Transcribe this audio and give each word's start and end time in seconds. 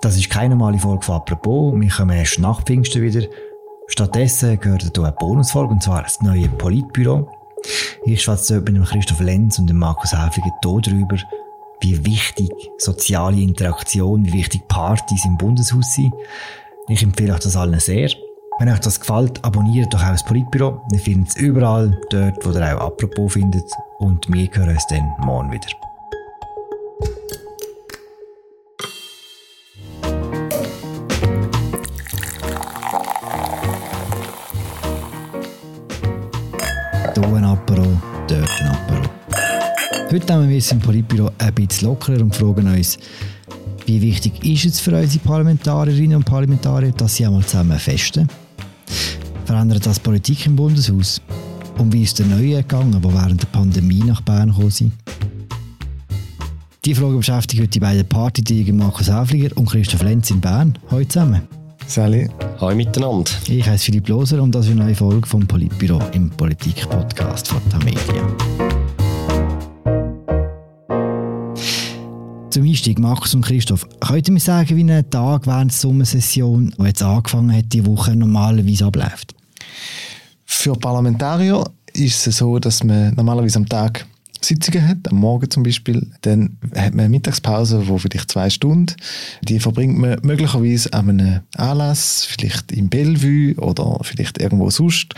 Das 0.00 0.16
ist 0.16 0.30
keine 0.30 0.54
normale 0.54 0.78
Folge 0.78 1.04
von 1.04 1.16
«Apropos». 1.16 1.74
Wir 1.74 1.90
kommen 1.90 2.16
erst 2.16 2.38
nach 2.38 2.62
Pfingsten 2.62 3.02
wieder. 3.02 3.26
Stattdessen 3.88 4.60
gehört 4.60 4.82
hier 4.82 5.04
eine 5.04 5.12
Bonusfolge, 5.12 5.72
und 5.72 5.82
zwar 5.82 6.02
das 6.02 6.20
neue 6.20 6.48
Politbüro. 6.48 7.28
Ich 8.04 8.22
schwätze 8.22 8.54
dort 8.54 8.66
mit 8.66 8.76
dem 8.76 8.84
Christoph 8.84 9.20
Lenz 9.20 9.58
und 9.58 9.66
dem 9.66 9.78
Markus 9.78 10.12
Häfiger 10.12 10.52
hier 10.62 10.80
darüber, 10.82 11.16
wie 11.80 12.06
wichtig 12.06 12.50
soziale 12.78 13.40
Interaktion, 13.40 14.24
wie 14.24 14.34
wichtig 14.34 14.68
Partys 14.68 15.24
im 15.24 15.36
Bundeshaus 15.36 15.94
sind. 15.94 16.14
Ich 16.86 17.02
empfehle 17.02 17.34
euch 17.34 17.40
das 17.40 17.56
allen 17.56 17.80
sehr. 17.80 18.10
Wenn 18.60 18.68
euch 18.68 18.80
das 18.80 19.00
gefällt, 19.00 19.44
abonniert 19.44 19.92
doch 19.92 20.02
auch 20.02 20.10
das 20.10 20.24
Politbüro. 20.24 20.80
Ihr 20.92 20.98
findet 21.00 21.30
es 21.30 21.36
überall, 21.36 22.00
dort, 22.10 22.46
wo 22.46 22.50
ihr 22.50 22.76
auch 22.76 22.86
«Apropos» 22.86 23.32
findet. 23.32 23.68
Und 23.98 24.32
wir 24.32 24.48
hören 24.52 24.70
uns 24.70 24.86
dann 24.86 25.12
morgen 25.18 25.50
wieder. 25.50 25.87
Nehmen 40.28 40.48
wir 40.48 40.56
uns 40.56 40.72
im 40.72 40.78
Politbüro 40.80 41.30
ein 41.38 41.54
bisschen 41.54 41.88
lockerer 41.88 42.20
und 42.20 42.34
fragen 42.34 42.66
uns, 42.68 42.98
wie 43.86 44.02
wichtig 44.02 44.44
ist 44.44 44.66
es 44.66 44.80
für 44.80 44.94
unsere 44.94 45.24
Parlamentarierinnen 45.24 46.16
und 46.16 46.24
Parlamentarier, 46.24 46.92
dass 46.92 47.16
sie 47.16 47.26
einmal 47.26 47.44
zusammen 47.44 47.78
festen? 47.78 48.28
Verändert 49.44 49.86
das 49.86 49.98
Politik 49.98 50.44
im 50.46 50.56
Bundeshaus? 50.56 51.22
Und 51.78 51.92
wie 51.92 52.02
ist 52.02 52.18
der 52.18 52.26
Neue 52.26 52.56
gegangen, 52.56 53.00
die 53.00 53.14
während 53.14 53.42
der 53.42 53.46
Pandemie 53.48 54.02
nach 54.04 54.20
Bern 54.20 54.50
gekommen 54.50 54.70
sind? 54.70 54.92
Die 56.84 56.94
Frage 56.94 57.16
beschäftigt 57.16 57.62
heute 57.62 57.70
die 57.70 57.80
beiden 57.80 58.08
Partytiger 58.08 58.72
Markus 58.72 59.10
Häfliger 59.10 59.56
und 59.56 59.70
Christoph 59.70 60.02
Lenz 60.02 60.30
in 60.30 60.40
Bern. 60.40 60.76
Heute 60.90 61.08
zusammen. 61.08 61.42
Sally. 61.86 62.28
Hallo 62.60 62.76
miteinander. 62.76 63.30
Ich 63.46 63.66
heiße 63.66 63.86
Philipp 63.86 64.08
Loser 64.08 64.42
und 64.42 64.54
das 64.54 64.66
ist 64.66 64.72
eine 64.72 64.84
neue 64.84 64.94
Folge 64.94 65.26
vom 65.26 65.46
Politbüro 65.46 66.02
im 66.12 66.28
Politik-Podcast 66.28 67.48
von 67.48 67.60
Tamedia. 67.70 68.87
Zum 72.58 72.66
Einstieg, 72.66 72.98
Markus 72.98 73.36
und 73.36 73.42
Christoph, 73.42 73.86
könnt 74.00 74.26
ihr 74.26 74.34
mir 74.34 74.40
sagen, 74.40 74.76
wie 74.76 74.82
ein 74.82 75.10
Tag 75.10 75.46
während 75.46 75.70
der 75.70 75.78
Sommersession, 75.78 76.74
die 76.76 76.82
jetzt 76.86 77.04
angefangen 77.04 77.56
hat, 77.56 77.72
die 77.72 77.86
Woche 77.86 78.16
normalerweise 78.16 78.84
abläuft? 78.84 79.32
Für 80.44 80.72
Parlamentarier 80.74 81.62
ist 81.92 82.26
es 82.26 82.38
so, 82.38 82.58
dass 82.58 82.82
man 82.82 83.14
normalerweise 83.14 83.60
am 83.60 83.68
Tag 83.68 84.08
Sitzungen 84.40 84.86
hat, 84.86 85.10
am 85.10 85.16
Morgen 85.16 85.50
zum 85.50 85.62
Beispiel, 85.62 86.06
dann 86.22 86.56
hat 86.74 86.94
man 86.94 87.06
eine 87.06 87.08
Mittagspause, 87.08 87.88
wo 87.88 87.98
vielleicht 87.98 88.30
zwei 88.30 88.50
Stunden, 88.50 88.94
die 89.42 89.58
verbringt 89.58 89.98
man 89.98 90.18
möglicherweise 90.22 90.92
an 90.92 91.08
einem 91.08 91.40
Anlass, 91.56 92.24
vielleicht 92.24 92.72
im 92.72 92.88
Bellevue 92.88 93.54
oder 93.56 93.98
vielleicht 94.02 94.38
irgendwo 94.38 94.70
sonst, 94.70 95.14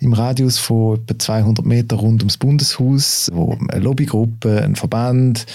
im 0.00 0.12
Radius 0.12 0.58
von 0.58 0.96
etwa 0.96 1.18
200 1.18 1.64
Meter 1.64 1.96
rund 1.96 2.22
ums 2.22 2.36
Bundeshaus, 2.36 3.30
wo 3.32 3.56
eine 3.68 3.80
Lobbygruppe, 3.80 4.62
ein 4.62 4.76
Verband, 4.76 5.46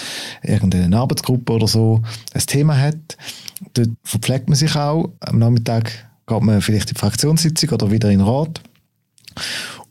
irgendeine 0.42 0.98
Arbeitsgruppe 0.98 1.54
oder 1.54 1.68
so 1.68 2.02
ein 2.34 2.46
Thema 2.46 2.78
hat. 2.78 3.18
Dort 3.74 3.90
verpflegt 4.04 4.48
man 4.48 4.56
sich 4.56 4.76
auch. 4.76 5.10
Am 5.20 5.40
Nachmittag 5.40 5.92
geht 6.26 6.42
man 6.42 6.62
vielleicht 6.62 6.90
in 6.90 6.96
die 6.96 7.00
Fraktionssitzung 7.00 7.70
oder 7.70 7.92
wieder 7.92 8.10
in 8.10 8.20
den 8.20 8.28
Rat 8.28 8.62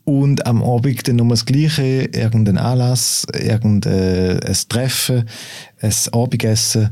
und 0.09 0.47
am 0.47 0.63
Abend 0.63 1.07
dann 1.07 1.17
nur 1.17 1.29
das 1.29 1.45
Gleiche, 1.45 2.09
irgendein 2.11 2.57
Anlass, 2.57 3.27
irgendein 3.31 4.39
Treffen, 4.67 5.29
ein 5.81 5.93
Abendessen 6.11 6.89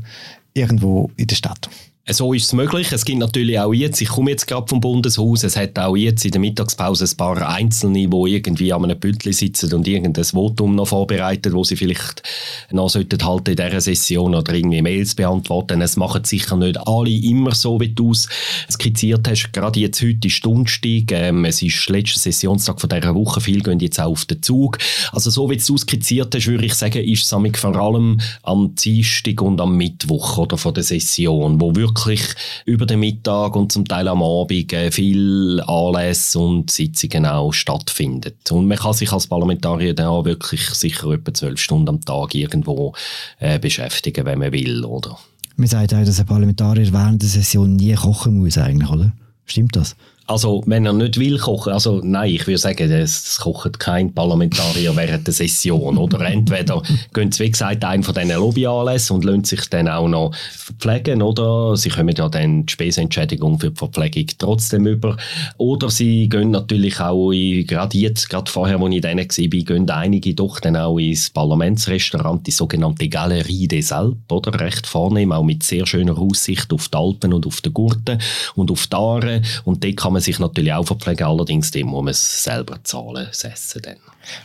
irgendwo 0.54 1.10
in 1.16 1.26
der 1.26 1.34
Stadt. 1.34 1.68
So 2.10 2.32
ist 2.32 2.46
es 2.46 2.52
möglich. 2.54 2.90
Es 2.90 3.04
gibt 3.04 3.18
natürlich 3.18 3.60
auch 3.60 3.74
jetzt, 3.74 4.00
ich 4.00 4.08
komme 4.08 4.30
jetzt 4.30 4.46
gerade 4.46 4.66
vom 4.66 4.80
Bundeshaus, 4.80 5.44
es 5.44 5.56
hat 5.56 5.78
auch 5.78 5.94
jetzt 5.94 6.24
in 6.24 6.30
der 6.30 6.40
Mittagspause 6.40 7.04
ein 7.04 7.16
paar 7.18 7.46
Einzelne, 7.46 8.08
die 8.08 8.32
irgendwie 8.32 8.72
an 8.72 8.84
einem 8.84 8.98
Bündel 8.98 9.34
sitzen 9.34 9.74
und 9.74 9.86
irgendein 9.86 10.24
Votum 10.24 10.74
noch 10.74 10.88
vorbereiten, 10.88 11.52
wo 11.52 11.64
sie 11.64 11.76
vielleicht 11.76 12.22
noch 12.70 12.88
sollten 12.88 13.22
halt 13.22 13.48
in 13.48 13.56
dieser 13.56 13.82
Session 13.82 14.34
oder 14.34 14.54
irgendwie 14.54 14.80
Mails 14.80 15.14
beantworten. 15.14 15.82
Es 15.82 15.98
machen 15.98 16.24
sicher 16.24 16.56
nicht 16.56 16.78
alle 16.86 17.10
immer 17.10 17.54
so, 17.54 17.78
wie 17.78 17.90
du 17.90 18.12
es 18.12 18.26
skizziert 18.70 19.28
hast. 19.28 19.52
Gerade 19.52 19.78
jetzt 19.78 20.00
heute 20.00 20.28
ist 20.28 20.42
Donnerstag, 20.46 21.12
ähm, 21.12 21.44
es 21.44 21.60
ist 21.60 21.90
letzter 21.90 22.20
Sessionstag 22.20 22.80
von 22.80 22.88
dieser 22.88 23.14
Woche, 23.14 23.42
viele 23.42 23.60
gehen 23.60 23.80
jetzt 23.80 24.00
auch 24.00 24.12
auf 24.12 24.24
den 24.24 24.42
Zug. 24.42 24.78
Also 25.12 25.28
so, 25.28 25.50
wie 25.50 25.58
du 25.58 25.74
es 25.74 25.82
skizziert 25.82 26.34
hast, 26.34 26.46
würde 26.46 26.64
ich 26.64 26.74
sagen, 26.74 27.04
ist 27.04 27.30
es 27.30 27.60
vor 27.60 27.76
allem 27.76 28.18
am 28.44 28.74
Dienstag 28.76 29.42
und 29.42 29.60
am 29.60 29.76
Mittwoch 29.76 30.38
oder 30.38 30.56
von 30.56 30.72
der 30.72 30.84
Session, 30.84 31.60
wo 31.60 31.76
wirklich 31.76 31.97
wirklich 31.98 32.34
über 32.64 32.86
den 32.86 33.00
Mittag 33.00 33.56
und 33.56 33.72
zum 33.72 33.86
Teil 33.86 34.08
am 34.08 34.22
Abend 34.22 34.72
äh, 34.72 34.90
viel 34.90 35.60
Anlässe 35.66 36.38
und 36.38 36.70
Sitzungen 36.70 37.26
auch 37.26 37.52
stattfinden. 37.52 38.34
Und 38.50 38.68
man 38.68 38.78
kann 38.78 38.92
sich 38.92 39.12
als 39.12 39.26
Parlamentarier 39.26 39.94
dann 39.94 40.06
auch 40.06 40.24
wirklich 40.24 40.62
sicher 40.70 41.10
etwa 41.10 41.34
zwölf 41.34 41.60
Stunden 41.60 41.88
am 41.88 42.00
Tag 42.00 42.34
irgendwo 42.34 42.94
äh, 43.38 43.58
beschäftigen, 43.58 44.24
wenn 44.24 44.38
man 44.38 44.52
will, 44.52 44.84
oder? 44.84 45.18
Man 45.56 45.66
sagt 45.66 45.92
auch, 45.92 46.04
dass 46.04 46.20
ein 46.20 46.26
Parlamentarier 46.26 46.92
während 46.92 47.22
der 47.22 47.28
Session 47.28 47.76
nie 47.76 47.94
kochen 47.94 48.38
muss 48.38 48.58
eigentlich, 48.58 48.90
oder? 48.90 49.12
Stimmt 49.44 49.74
das? 49.74 49.96
Also, 50.28 50.62
wenn 50.66 50.84
er 50.84 50.92
nicht 50.92 51.18
will 51.18 51.38
kochen, 51.38 51.72
also 51.72 52.02
nein, 52.04 52.34
ich 52.34 52.46
würde 52.46 52.58
sagen, 52.58 52.92
es 52.92 53.38
kocht 53.38 53.80
kein 53.80 54.12
Parlamentarier 54.12 54.94
während 54.94 55.26
der 55.26 55.32
Session, 55.32 55.96
oder? 55.96 56.20
Entweder 56.20 56.82
gehen 57.14 57.32
sie, 57.32 57.44
wie 57.44 57.50
gesagt, 57.50 57.82
einen 57.82 58.02
von 58.02 58.14
diesen 58.14 58.36
Lobbyanlässen 58.36 59.16
und 59.16 59.24
lassen 59.24 59.44
sich 59.44 59.70
dann 59.70 59.88
auch 59.88 60.06
noch 60.06 60.34
verpflegen, 60.34 61.22
oder? 61.22 61.74
Sie 61.78 61.88
kommen 61.88 62.14
ja 62.14 62.28
dann 62.28 62.66
die 62.66 62.72
Spesenentschädigung 62.72 63.58
für 63.58 63.70
die 63.70 63.76
Verpflegung 63.78 64.26
trotzdem 64.36 64.86
über. 64.86 65.16
Oder 65.56 65.88
sie 65.88 66.28
gehen 66.28 66.50
natürlich 66.50 67.00
auch, 67.00 67.32
in, 67.32 67.66
gerade 67.66 67.96
jetzt, 67.96 68.28
gerade 68.28 68.50
vorher, 68.50 68.78
als 68.78 68.94
ich 68.94 69.00
dann 69.00 69.16
war, 69.16 69.24
gehen 69.24 69.88
einige 69.88 70.34
doch 70.34 70.60
dann 70.60 70.76
auch 70.76 70.98
ins 70.98 71.30
Parlamentsrestaurant, 71.30 72.46
die 72.46 72.50
sogenannte 72.50 73.08
Galerie 73.08 73.66
des 73.66 73.92
Alpes, 73.92 74.30
oder? 74.30 74.60
Recht 74.60 74.86
vornehm, 74.86 75.32
auch 75.32 75.42
mit 75.42 75.62
sehr 75.62 75.86
schöner 75.86 76.18
Aussicht 76.18 76.70
auf 76.70 76.88
die 76.88 76.98
Alpen 76.98 77.32
und 77.32 77.46
auf 77.46 77.62
die 77.62 77.72
Gurten 77.72 78.18
und 78.56 78.70
auf 78.70 78.86
die 78.88 78.96
Aare. 78.96 79.40
Und 79.64 79.82
dort 79.82 79.96
kann 79.96 80.12
man 80.12 80.17
sich 80.20 80.38
natürlich 80.38 80.72
auch 80.72 80.86
verpflegen, 80.86 81.26
allerdings 81.26 81.70
dem 81.70 81.88
muss 81.88 82.04
man 82.04 82.10
es 82.10 82.44
selber 82.44 82.78
zahlen, 82.84 83.26
das 83.28 83.44
Essen 83.44 83.82
dann. 83.82 83.96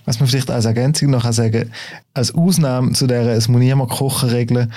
Was 0.05 0.19
man 0.19 0.29
vielleicht 0.29 0.49
als 0.49 0.65
Ergänzung 0.65 1.09
noch 1.11 1.23
kann 1.23 1.33
sagen 1.33 1.71
als 2.13 2.33
Ausnahme 2.33 2.93
zu 2.93 3.07
der 3.07 3.27
es 3.27 3.47
muss 3.47 3.59
niemand 3.59 3.89
kochen 3.89 4.29
Regel, 4.29 4.69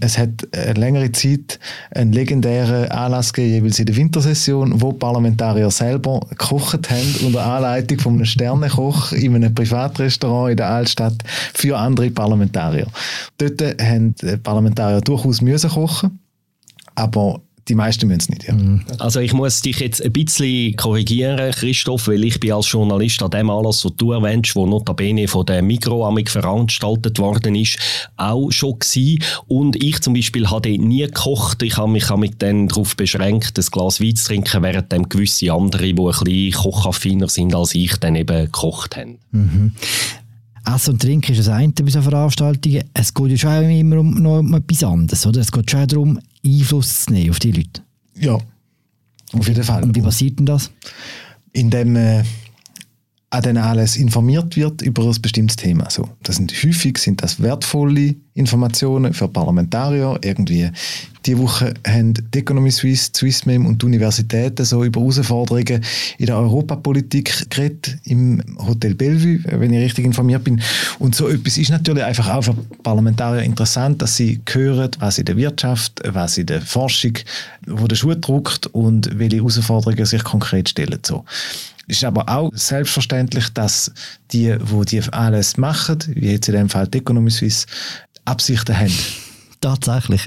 es 0.00 0.16
hat 0.16 0.30
eine 0.52 0.74
längere 0.74 1.12
Zeit 1.12 1.58
einen 1.90 2.12
legendären 2.12 2.90
Anlass 2.90 3.32
gegeben, 3.32 3.54
jeweils 3.54 3.78
in 3.78 3.86
der 3.86 3.96
Wintersession, 3.96 4.80
wo 4.80 4.92
Parlamentarier 4.92 5.70
selber 5.70 6.20
gekocht 6.30 6.90
haben 6.90 7.14
unter 7.26 7.44
Anleitung 7.44 7.98
von 7.98 8.14
einem 8.14 8.24
Sternekoch 8.24 9.12
in 9.12 9.34
einem 9.34 9.54
Privatrestaurant 9.54 10.52
in 10.52 10.56
der 10.56 10.68
Altstadt 10.68 11.16
für 11.54 11.76
andere 11.76 12.10
Parlamentarier. 12.10 12.86
Dort 13.38 13.60
haben 13.80 14.14
Parlamentarier 14.42 15.00
durchaus 15.00 15.40
müssen 15.40 15.70
kochen, 15.70 16.20
aber 16.94 17.40
die 17.68 17.74
meisten 17.74 18.06
müssen 18.06 18.20
es 18.20 18.28
nicht, 18.28 18.44
ja. 18.44 18.54
Mhm. 18.54 18.82
Also 18.98 19.20
ich 19.20 19.32
muss 19.32 19.60
dich 19.60 19.80
jetzt 19.80 20.02
ein 20.02 20.12
bisschen 20.12 20.76
korrigieren, 20.76 21.52
Christoph, 21.52 22.08
weil 22.08 22.24
ich 22.24 22.40
bin 22.40 22.52
als 22.52 22.70
Journalist 22.70 23.22
an 23.22 23.30
dem 23.30 23.50
Anlass, 23.50 23.84
wo 23.84 23.90
du 23.90 24.12
erwähnst, 24.12 24.56
wo 24.56 24.66
notabene 24.66 25.28
von 25.28 25.46
der 25.46 25.62
Mikroamik 25.62 26.30
veranstaltet 26.30 27.18
worden 27.18 27.54
ist, 27.54 27.78
auch 28.16 28.50
schon 28.50 28.78
gewesen. 28.78 29.22
Und 29.46 29.82
ich 29.82 30.00
zum 30.00 30.14
Beispiel 30.14 30.48
habe 30.48 30.70
nie 30.78 31.06
gekocht. 31.06 31.62
Ich 31.62 31.76
habe 31.76 31.90
mich 31.90 32.08
mit 32.16 32.40
denen 32.42 32.68
darauf 32.68 32.96
beschränkt, 32.96 33.58
ein 33.58 33.66
Glas 33.70 34.00
Wein 34.00 34.16
zu 34.16 34.26
trinken, 34.26 34.62
während 34.62 34.92
dann 34.92 35.08
gewisse 35.08 35.52
andere, 35.52 35.92
die 35.92 36.00
ein 36.00 36.24
bisschen 36.24 36.52
kochaffiner 36.52 37.28
sind 37.28 37.54
als 37.54 37.74
ich, 37.74 37.96
dann 37.96 38.16
eben 38.16 38.46
gekocht 38.46 38.96
haben. 38.96 39.18
Mhm. 39.32 39.72
Essen 40.74 40.94
und 40.94 41.02
Trinken 41.02 41.32
ist 41.32 41.38
das 41.38 41.48
eine 41.48 41.72
bei 41.72 41.90
so 41.90 42.02
Veranstaltungen. 42.02 42.84
Es 42.92 43.14
geht 43.14 43.30
ja 43.30 43.36
schon 43.36 43.70
immer 43.70 43.98
um, 43.98 44.14
noch 44.22 44.40
um 44.40 44.54
etwas 44.54 44.84
anderes, 44.84 45.26
oder? 45.26 45.40
Es 45.40 45.50
geht 45.50 45.70
schon 45.70 45.86
darum, 45.86 46.18
Einfluss 46.44 47.04
zu 47.04 47.12
nehmen 47.12 47.30
auf 47.30 47.38
die 47.38 47.52
Leute. 47.52 47.82
Ja, 48.14 48.38
auf 49.32 49.48
jeden 49.48 49.64
Fall. 49.64 49.82
Und 49.82 49.94
wie 49.94 50.02
passiert 50.02 50.38
denn 50.38 50.46
das? 50.46 50.70
Indem 51.52 51.96
äh, 51.96 52.24
an 53.30 53.42
denen 53.42 53.58
alles 53.58 53.96
informiert 53.96 54.56
wird 54.56 54.80
über 54.80 55.04
ein 55.04 55.20
bestimmtes 55.20 55.56
Thema. 55.56 55.84
Also, 55.84 56.08
das 56.22 56.36
sind 56.36 56.52
häufig 56.64 56.96
sind 56.96 57.22
das 57.22 57.42
wertvolle 57.42 58.14
Informationen 58.32 59.12
für 59.12 59.28
Parlamentarier. 59.28 60.18
Irgendwie 60.22 60.70
die 61.26 61.36
Woche 61.36 61.74
haben 61.86 62.14
die 62.14 62.38
Economy 62.38 62.70
Suisse, 62.70 63.10
Swissmem 63.14 63.66
und 63.66 63.82
die 63.82 63.86
Universitäten 63.86 64.64
so 64.64 64.82
über 64.82 65.00
Herausforderungen 65.00 65.84
in 66.16 66.26
der 66.26 66.38
Europapolitik 66.38 67.50
geredet 67.50 67.98
im 68.04 68.42
Hotel 68.66 68.94
Bellevue, 68.94 69.40
wenn 69.44 69.74
ich 69.74 69.84
richtig 69.84 70.06
informiert 70.06 70.44
bin. 70.44 70.62
Und 70.98 71.14
so 71.14 71.28
etwas 71.28 71.58
ist 71.58 71.68
natürlich 71.68 72.04
einfach 72.04 72.28
auch 72.34 72.44
für 72.44 72.54
Parlamentarier 72.82 73.42
interessant, 73.42 74.00
dass 74.00 74.16
sie 74.16 74.40
hören, 74.48 74.90
was 75.00 75.18
in 75.18 75.26
der 75.26 75.36
Wirtschaft, 75.36 76.00
was 76.06 76.38
in 76.38 76.46
der 76.46 76.62
Forschung, 76.62 77.12
wo 77.66 77.86
der 77.86 77.96
Schuh 77.96 78.14
druckt 78.14 78.68
und 78.68 79.18
welche 79.18 79.36
Herausforderungen 79.36 80.06
sich 80.06 80.24
konkret 80.24 80.70
stellen. 80.70 81.00
So. 81.04 81.26
Ist 81.88 82.04
aber 82.04 82.28
auch 82.28 82.50
selbstverständlich, 82.54 83.48
dass 83.54 83.90
die, 84.30 84.54
wo 84.60 84.84
die 84.84 85.02
alles 85.10 85.56
machen, 85.56 85.98
wie 86.08 86.32
jetzt 86.32 86.48
in 86.48 86.54
dem 86.54 86.68
Fall 86.68 86.86
die 86.86 86.98
Economy 86.98 87.30
Suisse, 87.30 87.66
Absichten 88.26 88.78
haben. 88.78 88.92
Tatsächlich. 89.60 90.22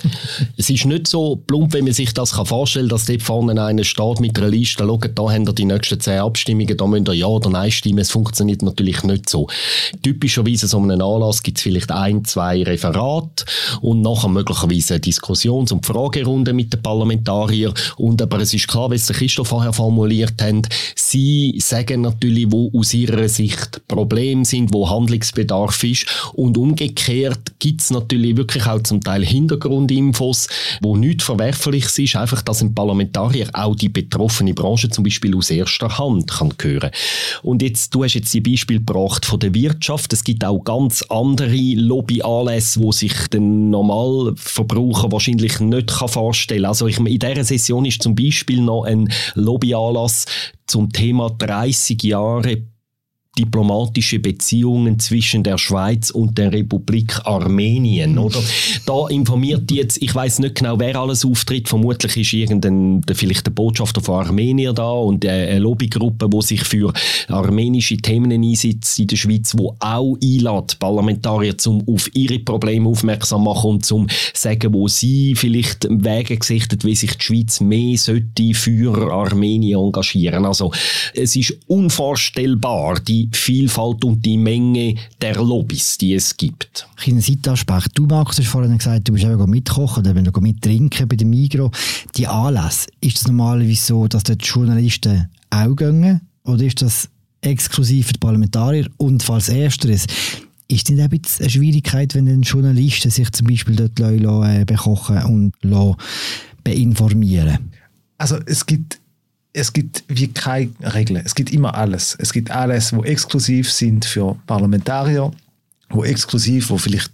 es 0.56 0.70
ist 0.70 0.86
nicht 0.86 1.06
so 1.06 1.36
plump, 1.36 1.74
wie 1.74 1.82
man 1.82 1.92
sich 1.92 2.14
das 2.14 2.30
vorstellen 2.30 2.88
kann, 2.88 2.96
dass 2.96 3.04
dort 3.04 3.22
vorne 3.22 3.62
einer 3.62 3.84
steht 3.84 4.20
mit 4.20 4.38
einer 4.38 4.48
Liste, 4.48 4.84
schaut, 4.84 5.10
da 5.14 5.30
haben 5.30 5.46
wir 5.46 5.52
die 5.52 5.66
nächsten 5.66 6.00
zehn 6.00 6.20
Abstimmungen, 6.20 6.76
da 6.76 6.86
müsst 6.86 7.08
ihr 7.08 7.14
Ja 7.14 7.26
oder 7.26 7.50
Nein 7.50 7.70
stimmen. 7.70 7.98
Es 7.98 8.10
funktioniert 8.10 8.62
natürlich 8.62 9.02
nicht 9.02 9.28
so. 9.28 9.46
Typischerweise 10.02 10.68
so 10.68 10.78
einem 10.78 11.02
Anlass 11.02 11.42
gibt 11.42 11.58
es 11.58 11.64
vielleicht 11.64 11.90
ein, 11.90 12.24
zwei 12.24 12.62
Referate 12.62 13.44
und 13.82 14.00
nachher 14.00 14.28
möglicherweise 14.28 14.94
eine 14.94 15.00
Diskussions- 15.00 15.72
und 15.72 15.84
Fragerunde 15.84 16.54
mit 16.54 16.72
den 16.72 16.82
Parlamentariern. 16.82 17.74
Und 17.96 18.22
aber 18.22 18.40
es 18.40 18.54
ist 18.54 18.68
klar, 18.68 18.90
wie 18.90 18.94
es 18.94 19.08
Christoph 19.08 19.48
vorher 19.48 19.74
formuliert 19.74 20.40
hat, 20.40 20.68
sie 20.94 21.58
sagen 21.62 22.00
natürlich, 22.00 22.46
wo 22.50 22.70
aus 22.74 22.94
ihrer 22.94 23.28
Sicht 23.28 23.86
Probleme 23.86 24.46
sind, 24.46 24.72
wo 24.72 24.88
Handlungsbedarf 24.88 25.84
ist 25.84 26.06
und 26.32 26.56
umgekehrt 26.56 27.52
gibt 27.58 27.82
es 27.82 27.90
natürlich 27.90 28.36
wirklich 28.36 28.61
auch 28.66 28.82
zum 28.82 29.00
Teil 29.00 29.24
Hintergrundinfos, 29.24 30.48
wo 30.80 30.96
nicht 30.96 31.22
verwerflich 31.22 31.86
ist, 31.98 32.16
einfach, 32.16 32.42
dass 32.42 32.62
ein 32.62 32.74
Parlamentarier 32.74 33.48
auch 33.52 33.74
die 33.74 33.88
betroffene 33.88 34.54
Branche 34.54 34.90
zum 34.90 35.04
Beispiel 35.04 35.36
aus 35.36 35.50
erster 35.50 35.98
Hand 35.98 36.30
kann 36.30 36.52
hören. 36.60 36.90
Und 37.42 37.62
jetzt, 37.62 37.94
du 37.94 38.04
hast 38.04 38.14
jetzt 38.14 38.32
die 38.34 38.40
Beispiel 38.40 38.78
gebracht 38.78 39.24
von 39.24 39.40
der 39.40 39.54
Wirtschaft. 39.54 40.12
Es 40.12 40.24
gibt 40.24 40.44
auch 40.44 40.62
ganz 40.62 41.02
andere 41.08 41.56
Lobbyanlässe, 41.56 42.80
wo 42.80 42.92
sich 42.92 43.28
der 43.28 43.40
Normalverbraucher 43.40 45.12
wahrscheinlich 45.12 45.60
nicht 45.60 45.98
kann 45.98 46.08
vorstellen 46.08 46.62
kann. 46.62 46.68
Also 46.68 46.86
ich, 46.86 46.98
in 46.98 47.18
dieser 47.18 47.44
Session 47.44 47.84
ist 47.84 48.02
zum 48.02 48.14
Beispiel 48.14 48.60
noch 48.60 48.84
ein 48.84 49.12
Lobbyanlass 49.34 50.26
zum 50.66 50.92
Thema 50.92 51.30
30 51.30 52.02
Jahre 52.02 52.71
diplomatische 53.38 54.18
Beziehungen 54.18 54.98
zwischen 54.98 55.42
der 55.42 55.56
Schweiz 55.56 56.10
und 56.10 56.36
der 56.36 56.52
Republik 56.52 57.18
Armenien, 57.24 58.18
oder? 58.18 58.40
Da 58.84 59.08
informiert 59.08 59.70
jetzt, 59.70 60.02
ich 60.02 60.14
weiß 60.14 60.40
nicht 60.40 60.56
genau, 60.56 60.78
wer 60.78 60.96
alles 60.96 61.24
auftritt, 61.24 61.66
vermutlich 61.66 62.16
ist 62.18 62.32
irgendein, 62.34 63.00
vielleicht 63.14 63.46
der 63.46 63.52
Botschafter 63.52 64.02
von 64.02 64.26
Armenien 64.26 64.74
da 64.74 64.90
und 64.90 65.24
eine 65.24 65.58
Lobbygruppe, 65.60 66.26
wo 66.30 66.42
sich 66.42 66.62
für 66.64 66.92
armenische 67.28 67.96
Themen 67.96 68.32
einsetzt 68.32 68.98
in 68.98 69.06
der 69.06 69.16
Schweiz, 69.16 69.54
wo 69.56 69.76
auch 69.80 70.16
einlädt, 70.22 70.78
Parlamentarier 70.78 71.56
zum 71.56 71.82
auf 71.88 72.10
ihre 72.14 72.38
Probleme 72.38 72.86
aufmerksam 72.88 73.44
machen 73.44 73.70
und 73.70 73.86
zum 73.86 74.08
sagen, 74.34 74.74
wo 74.74 74.88
sie 74.88 75.34
vielleicht 75.36 75.86
Wege 75.88 76.36
gesichtet, 76.36 76.84
wie 76.84 76.94
sich 76.94 77.16
die 77.16 77.24
Schweiz 77.24 77.60
mehr 77.60 77.96
sollte 77.96 78.52
für 78.52 79.10
Armenien 79.10 79.80
engagieren. 79.80 80.44
Also 80.44 80.70
es 81.14 81.34
ist 81.34 81.56
unvorstellbar, 81.66 83.00
die 83.00 83.21
Vielfalt 83.32 84.04
und 84.04 84.24
die 84.24 84.36
Menge 84.36 84.96
der 85.20 85.36
Lobbys, 85.36 85.98
die 85.98 86.14
es 86.14 86.36
gibt. 86.36 86.86
Kleiner 86.96 87.20
Seitaspekt. 87.20 87.90
Du, 87.94 88.06
Markus, 88.06 88.38
hast 88.38 88.48
vorhin 88.48 88.76
gesagt, 88.76 89.08
du 89.08 89.12
bist 89.12 89.24
eben 89.24 89.50
mitkochen 89.50 90.02
oder 90.02 90.14
wenn 90.14 90.24
du 90.24 90.40
mittrinken 90.40 91.08
bei 91.08 91.16
dem 91.16 91.30
Migro. 91.30 91.70
Die 92.16 92.26
Anlässe, 92.26 92.88
ist 93.00 93.18
es 93.18 93.26
normalerweise 93.26 93.84
so, 93.84 94.06
dass 94.08 94.22
dort 94.22 94.42
die 94.42 94.48
Journalisten 94.48 95.28
auch 95.50 95.74
gehen? 95.74 96.20
Oder 96.44 96.64
ist 96.64 96.82
das 96.82 97.08
exklusiv 97.40 98.08
für 98.08 98.12
die 98.14 98.18
Parlamentarier? 98.18 98.88
Und 98.96 99.22
falls 99.22 99.48
ersteres, 99.48 100.06
ist 100.68 100.88
es 100.88 100.96
nicht 100.96 101.00
ein 101.00 101.20
eine 101.40 101.50
Schwierigkeit, 101.50 102.14
wenn 102.14 102.28
ein 102.28 102.42
Journalisten 102.42 103.10
sich 103.10 103.30
zum 103.32 103.46
Beispiel 103.46 103.76
dort 103.76 104.00
äh, 104.00 104.64
bekochen 104.64 105.22
und 105.24 105.54
beinformieren? 106.64 107.58
Also 108.16 108.38
es 108.46 108.64
gibt 108.64 109.01
es 109.52 109.72
gibt 109.72 110.04
wie 110.08 110.28
keine 110.28 110.70
Regeln. 110.80 111.22
Es 111.24 111.34
gibt 111.34 111.52
immer 111.52 111.74
alles. 111.74 112.16
Es 112.18 112.32
gibt 112.32 112.50
alles, 112.50 112.94
wo 112.94 113.04
exklusiv 113.04 113.70
sind 113.70 114.04
für 114.04 114.36
Parlamentarier 114.46 115.30
wo 115.92 116.04
exklusiv, 116.04 116.70
wo 116.70 116.78
vielleicht 116.78 117.10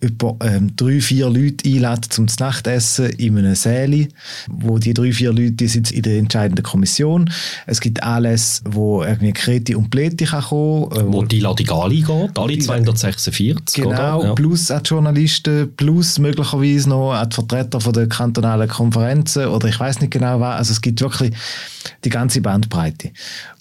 etwa 0.00 0.36
ähm, 0.40 0.74
drei, 0.76 1.00
vier 1.00 1.28
Leute 1.28 1.68
einladen 1.68 2.10
zum 2.10 2.26
Nachtessen 2.38 3.10
in 3.10 3.38
einem 3.38 3.54
Säle, 3.54 4.08
wo 4.50 4.78
die 4.78 4.94
drei, 4.94 5.12
vier 5.12 5.32
Leute 5.32 5.52
die 5.52 5.68
sitzen 5.68 5.94
in 5.94 6.02
der 6.02 6.18
entscheidenden 6.18 6.62
Kommission. 6.62 7.30
Es 7.66 7.80
gibt 7.80 8.02
alles, 8.02 8.62
wo 8.64 9.02
irgendwie 9.02 9.32
Kreti 9.32 9.74
und 9.74 9.90
Pleti 9.90 10.24
kann 10.24 10.42
kommen. 10.42 10.92
Äh, 10.92 11.12
wo 11.12 11.22
die 11.22 11.40
Ladung 11.40 11.70
alle 11.70 11.94
geht, 11.94 12.38
alle 12.38 12.58
246. 12.58 13.82
Genau, 13.82 14.24
ja. 14.24 14.34
plus 14.34 14.70
auch 14.70 14.80
die 14.80 14.88
Journalisten, 14.88 15.72
plus 15.76 16.18
möglicherweise 16.18 16.88
noch 16.88 17.14
auch 17.14 17.26
die 17.26 17.34
Vertreter 17.34 17.80
von 17.80 17.92
der 17.92 18.08
kantonalen 18.08 18.68
Konferenzen 18.68 19.46
oder 19.46 19.68
ich 19.68 19.78
weiß 19.78 20.00
nicht 20.00 20.12
genau 20.12 20.40
was. 20.40 20.56
Also 20.58 20.72
es 20.72 20.80
gibt 20.80 21.00
wirklich 21.00 21.34
die 22.04 22.10
ganze 22.10 22.40
Bandbreite. 22.40 23.10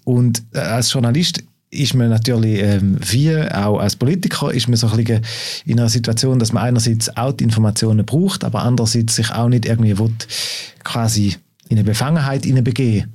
Und 0.03 0.43
äh, 0.53 0.59
als 0.59 0.91
Journalist 0.93 1.43
ist 1.71 1.93
man 1.93 2.09
natürlich, 2.09 2.61
ähm, 2.61 2.97
wie 2.99 3.35
auch 3.35 3.79
als 3.79 3.95
Politiker, 3.95 4.53
ist 4.53 4.67
man 4.67 4.77
so 4.77 4.87
ein 4.87 4.97
bisschen 4.97 5.21
in 5.65 5.79
einer 5.79 5.89
Situation, 5.89 6.37
dass 6.37 6.51
man 6.51 6.63
einerseits 6.63 7.15
auch 7.15 7.31
die 7.31 7.45
Informationen 7.45 8.05
braucht, 8.05 8.43
aber 8.43 8.61
andererseits 8.63 9.15
sich 9.15 9.31
auch 9.31 9.47
nicht 9.47 9.65
irgendwie 9.65 9.97
will, 9.97 10.11
quasi 10.83 11.37
in 11.69 11.77
eine 11.77 11.85
Befangenheit 11.85 12.43
begeben. 12.63 13.13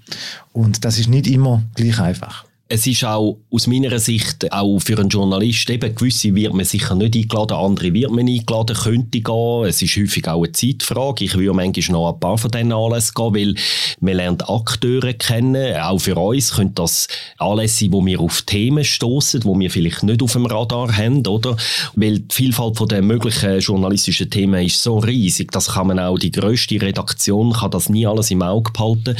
Und 0.52 0.84
das 0.84 0.98
ist 0.98 1.08
nicht 1.08 1.26
immer 1.26 1.62
gleich 1.74 2.00
einfach 2.00 2.46
es 2.68 2.84
ist 2.86 3.04
auch 3.04 3.38
aus 3.50 3.68
meiner 3.68 3.96
Sicht 4.00 4.52
auch 4.52 4.80
für 4.80 4.98
einen 4.98 5.08
Journalist 5.08 5.70
eben 5.70 5.94
gewisse 5.94 6.34
wird 6.34 6.52
man 6.52 6.64
sicher 6.64 6.96
nicht 6.96 7.14
eingeladen, 7.14 7.56
andere 7.56 7.94
wird 7.94 8.10
man 8.10 8.26
eingeladen, 8.26 8.76
könnte 8.76 9.20
gehen. 9.20 9.64
Es 9.64 9.82
ist 9.82 9.96
häufig 9.96 10.26
auch 10.26 10.42
eine 10.42 10.50
Zeitfrage. 10.50 11.24
Ich 11.24 11.36
würde 11.36 11.54
manchmal 11.54 11.92
noch 11.92 12.12
ein 12.12 12.18
paar 12.18 12.38
von 12.38 12.50
diesen 12.50 12.72
Anlässen 12.72 13.14
gehen, 13.14 13.34
weil 13.34 13.54
man 14.00 14.14
lernt 14.14 14.48
Akteure 14.48 15.12
kennen. 15.12 15.76
Auch 15.76 15.98
für 15.98 16.16
uns 16.16 16.54
können 16.54 16.74
das 16.74 17.06
Anlässe 17.38 17.84
sein, 17.84 17.92
wo 17.92 18.04
wir 18.04 18.18
auf 18.18 18.42
Themen 18.42 18.82
stoßen, 18.82 19.44
wo 19.44 19.58
wir 19.58 19.70
vielleicht 19.70 20.02
nicht 20.02 20.22
auf 20.22 20.32
dem 20.32 20.46
Radar 20.46 20.96
haben, 20.96 21.24
oder? 21.24 21.56
Weil 21.94 22.18
die 22.18 22.34
Vielfalt 22.34 22.78
von 22.78 22.88
den 22.88 23.06
möglichen 23.06 23.60
journalistischen 23.60 24.28
Themen 24.28 24.66
ist 24.66 24.82
so 24.82 24.98
riesig, 24.98 25.52
das 25.52 25.68
kann 25.68 25.86
man 25.86 26.00
auch, 26.00 26.18
die 26.18 26.32
grösste 26.32 26.82
Redaktion 26.82 27.52
kann 27.52 27.70
das 27.70 27.88
nie 27.88 28.08
alles 28.08 28.32
im 28.32 28.42
Auge 28.42 28.72
behalten. 28.72 29.16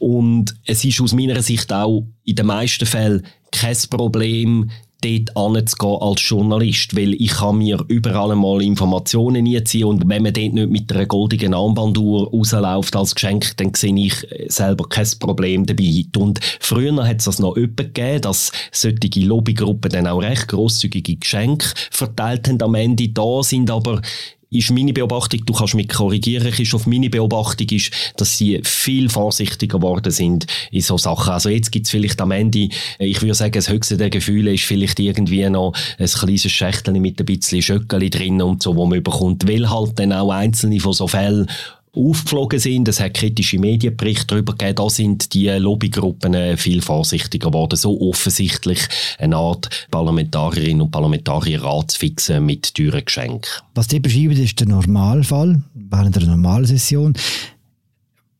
Und 0.00 0.56
es 0.64 0.84
ist 0.84 1.00
aus 1.00 1.12
meiner 1.12 1.40
Sicht 1.42 1.72
auch 1.72 2.04
in 2.28 2.36
den 2.36 2.46
meisten 2.46 2.84
Fällen 2.88 3.26
kein 3.52 3.76
Problem, 3.90 4.70
dort 5.00 5.36
anzugehen 5.36 5.98
als 6.00 6.28
Journalist, 6.28 6.96
weil 6.96 7.14
ich 7.14 7.30
kann 7.30 7.58
mir 7.58 7.84
überall 7.88 8.32
einmal 8.32 8.62
Informationen 8.62 9.46
einziehen 9.46 9.84
und 9.84 10.08
wenn 10.08 10.22
man 10.22 10.32
dort 10.32 10.52
nicht 10.52 10.70
mit 10.70 10.92
einer 10.92 11.06
goldigen 11.06 11.54
Armbanduhr 11.54 12.30
rausläuft 12.30 12.96
als 12.96 13.14
Geschenk, 13.14 13.56
dann 13.58 13.72
sehe 13.74 13.96
ich 13.96 14.26
selber 14.48 14.88
kein 14.88 15.06
Problem 15.20 15.66
dabei. 15.66 16.04
Und 16.16 16.40
früher 16.60 17.06
hat 17.06 17.18
es 17.18 17.26
das 17.26 17.38
noch 17.38 17.56
öppe 17.56 17.84
gegeben, 17.84 18.22
dass 18.22 18.50
solche 18.72 19.20
Lobbygruppen 19.20 19.90
dann 19.90 20.06
auch 20.06 20.20
recht 20.20 20.48
grosszügige 20.48 21.16
Geschenke 21.16 21.68
verteilt 21.90 22.48
haben 22.48 22.62
am 22.62 22.74
Ende. 22.74 23.08
Da 23.08 23.42
sind 23.42 23.70
aber 23.70 24.02
ist 24.50 24.70
meine 24.70 24.92
Beobachtung, 24.92 25.44
du 25.44 25.52
kannst 25.52 25.74
mich 25.74 25.88
korrigieren, 25.88 26.46
ist 26.46 26.74
auf 26.74 26.86
meine 26.86 27.10
Beobachtung 27.10 27.68
ist, 27.70 27.90
dass 28.16 28.38
sie 28.38 28.60
viel 28.64 29.08
vorsichtiger 29.08 29.78
geworden 29.78 30.10
sind 30.10 30.46
in 30.70 30.80
so 30.80 30.96
Sachen. 30.96 31.32
Also 31.32 31.48
jetzt 31.48 31.70
gibt's 31.70 31.90
vielleicht 31.90 32.20
am 32.20 32.30
Ende, 32.30 32.68
ich 32.98 33.20
würde 33.20 33.34
sagen, 33.34 33.52
das 33.52 33.68
höchste 33.68 33.96
der 33.96 34.10
Gefühle 34.10 34.54
ist 34.54 34.64
vielleicht 34.64 35.00
irgendwie 35.00 35.48
noch 35.48 35.74
ein 35.98 36.06
kleines 36.06 36.50
Schächtel 36.50 36.98
mit 36.98 37.20
ein 37.20 37.26
bisschen 37.26 37.62
Schöckeli 37.62 38.10
drin 38.10 38.40
und 38.40 38.62
so, 38.62 38.76
wo 38.76 38.86
man 38.86 39.02
bekommt, 39.02 39.46
weil 39.48 39.68
halt 39.68 39.98
dann 39.98 40.12
auch 40.12 40.30
einzelne 40.30 40.80
von 40.80 40.92
so 40.92 41.08
Fällen 41.08 41.48
aufgeflogen 41.94 42.58
sind. 42.58 42.88
Es 42.88 43.00
hat 43.00 43.14
kritische 43.14 43.58
Medienberichte 43.58 44.26
darüber 44.26 44.52
gegeben. 44.52 44.76
Da 44.76 44.90
sind 44.90 45.34
die 45.34 45.48
Lobbygruppen 45.48 46.34
äh, 46.34 46.56
viel 46.56 46.82
vorsichtiger 46.82 47.48
geworden. 47.48 47.76
So 47.76 48.00
offensichtlich 48.00 48.80
eine 49.18 49.36
Art 49.36 49.86
Parlamentarierinnen 49.90 50.82
und 50.82 50.90
Parlamentarier 50.90 51.62
fixen 51.88 52.46
mit 52.46 52.74
teuren 52.74 53.04
Geschenken. 53.04 53.50
Was 53.74 53.88
die 53.88 54.00
beschreiben, 54.00 54.36
ist 54.36 54.60
der 54.60 54.68
Normalfall 54.68 55.62
während 55.74 56.16
der 56.16 56.26
Normalsession. 56.26 57.14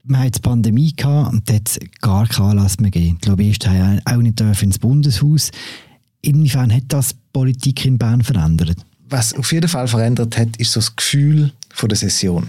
Wir 0.05 0.19
hatten 0.19 0.33
die 0.33 0.41
Pandemie 0.41 0.93
gehabt 0.97 1.33
und 1.33 1.51
hat 1.53 1.79
gar 2.01 2.27
keinen 2.27 2.51
Anlass 2.51 2.81
mehr 2.81 2.91
gegeben. 2.91 3.19
Die 3.23 3.29
Lobbyisten 3.29 3.71
haben 3.71 4.01
auch 4.05 4.23
nicht 4.23 4.41
ins 4.41 4.79
Bundeshaus. 4.79 5.51
Inwiefern 6.23 6.73
hat 6.75 6.85
das 6.89 7.15
Politik 7.33 7.85
in 7.85 7.99
Bern 7.99 8.23
verändert? 8.23 8.79
Was 9.11 9.35
auf 9.35 9.53
jeden 9.53 9.69
Fall 9.69 9.89
verändert 9.89 10.37
hat, 10.37 10.57
ist 10.57 10.73
so 10.73 10.81
das 10.81 10.97
Gefühl 10.97 11.53
von 11.79 11.89
der 11.89 11.97
Session. 11.97 12.49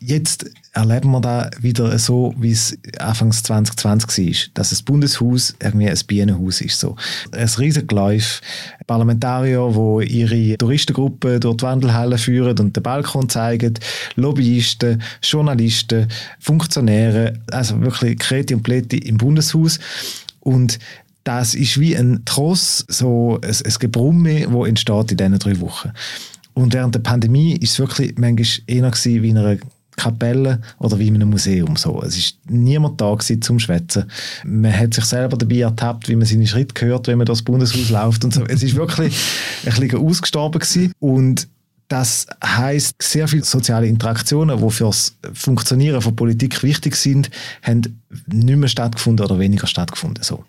Jetzt 0.00 0.50
erleben 0.72 1.10
wir 1.10 1.20
da 1.20 1.50
wieder 1.60 1.98
so, 1.98 2.34
wie 2.38 2.52
es 2.52 2.78
Anfangs 2.98 3.42
2020 3.42 4.46
war, 4.46 4.50
dass 4.54 4.70
das 4.70 4.82
Bundeshaus 4.82 5.54
irgendwie 5.60 5.88
ein 5.88 5.98
Bienenhaus 6.06 6.60
ist. 6.60 6.78
So. 6.78 6.96
Ein 7.32 7.48
riesiges 7.48 7.88
Geläuf, 7.88 8.40
Parlamentarier, 8.86 9.72
die 9.74 10.20
ihre 10.20 10.56
Touristengruppe 10.56 11.40
durch 11.40 11.58
die 11.58 11.64
Wandelhalle 11.64 12.18
führen 12.18 12.58
und 12.58 12.76
den 12.76 12.82
Balkon 12.82 13.28
zeigen, 13.28 13.74
Lobbyisten, 14.14 15.02
Journalisten, 15.22 16.08
Funktionäre, 16.38 17.34
also 17.50 17.80
wirklich 17.80 18.18
Kreti 18.18 18.54
und 18.54 18.62
Pleti 18.62 18.98
im 18.98 19.18
Bundeshaus. 19.18 19.78
Und 20.40 20.78
das 21.24 21.54
ist 21.54 21.78
wie 21.78 21.96
ein 21.96 22.22
Tross, 22.24 22.84
so 22.88 23.38
ein, 23.42 23.50
ein 23.50 23.74
Gebrumme, 23.78 24.46
das 24.46 24.68
entsteht 24.68 25.10
in 25.10 25.16
diesen 25.16 25.38
drei 25.38 25.60
Wochen. 25.60 25.92
Und 26.54 26.74
während 26.74 26.94
der 26.94 27.00
Pandemie 27.00 27.56
ist 27.56 27.72
es 27.72 27.78
wirklich 27.78 28.14
manchmal 28.18 28.46
eher 28.66 28.92
wie 29.22 29.28
in 29.28 29.38
einer 29.38 29.56
Kapelle 29.96 30.60
oder 30.78 30.98
wie 30.98 31.08
in 31.08 31.16
einem 31.16 31.30
Museum. 31.30 31.76
So. 31.76 32.02
Es 32.02 32.16
ist 32.16 32.38
niemand 32.48 33.00
da 33.00 33.12
gewesen, 33.14 33.42
zum 33.42 33.58
Schwätzen. 33.58 34.10
Man 34.44 34.74
hat 34.74 34.94
sich 34.94 35.04
selber 35.04 35.36
dabei 35.36 35.58
ertappt, 35.58 36.08
wie 36.08 36.16
man 36.16 36.26
seine 36.26 36.46
Schritte 36.46 36.86
hört, 36.86 37.06
wenn 37.06 37.18
man 37.18 37.26
durchs 37.26 37.42
Bundeshaus 37.42 37.90
läuft 37.90 38.24
und 38.24 38.32
so. 38.32 38.44
Es 38.46 38.62
ist 38.62 38.76
wirklich 38.76 39.14
ein 39.66 39.74
bisschen 39.74 40.06
ausgestorben 40.06 40.58
gewesen. 40.58 40.92
Und 41.00 41.48
Das 41.90 42.28
heißt, 42.44 43.02
sehr 43.02 43.26
viele 43.26 43.42
soziale 43.42 43.88
Interaktionen, 43.88 44.64
die 44.64 44.70
für 44.70 44.84
das 44.84 45.16
Funktionieren 45.32 46.00
von 46.00 46.14
Politik 46.14 46.62
wichtig 46.62 46.94
sind, 46.94 47.30
haben 47.64 48.00
nicht 48.28 48.56
mehr 48.56 48.68
stattgefunden 48.68 49.26
oder 49.26 49.40
weniger 49.40 49.66
stattgefunden. 49.66 50.22
So. 50.22 50.44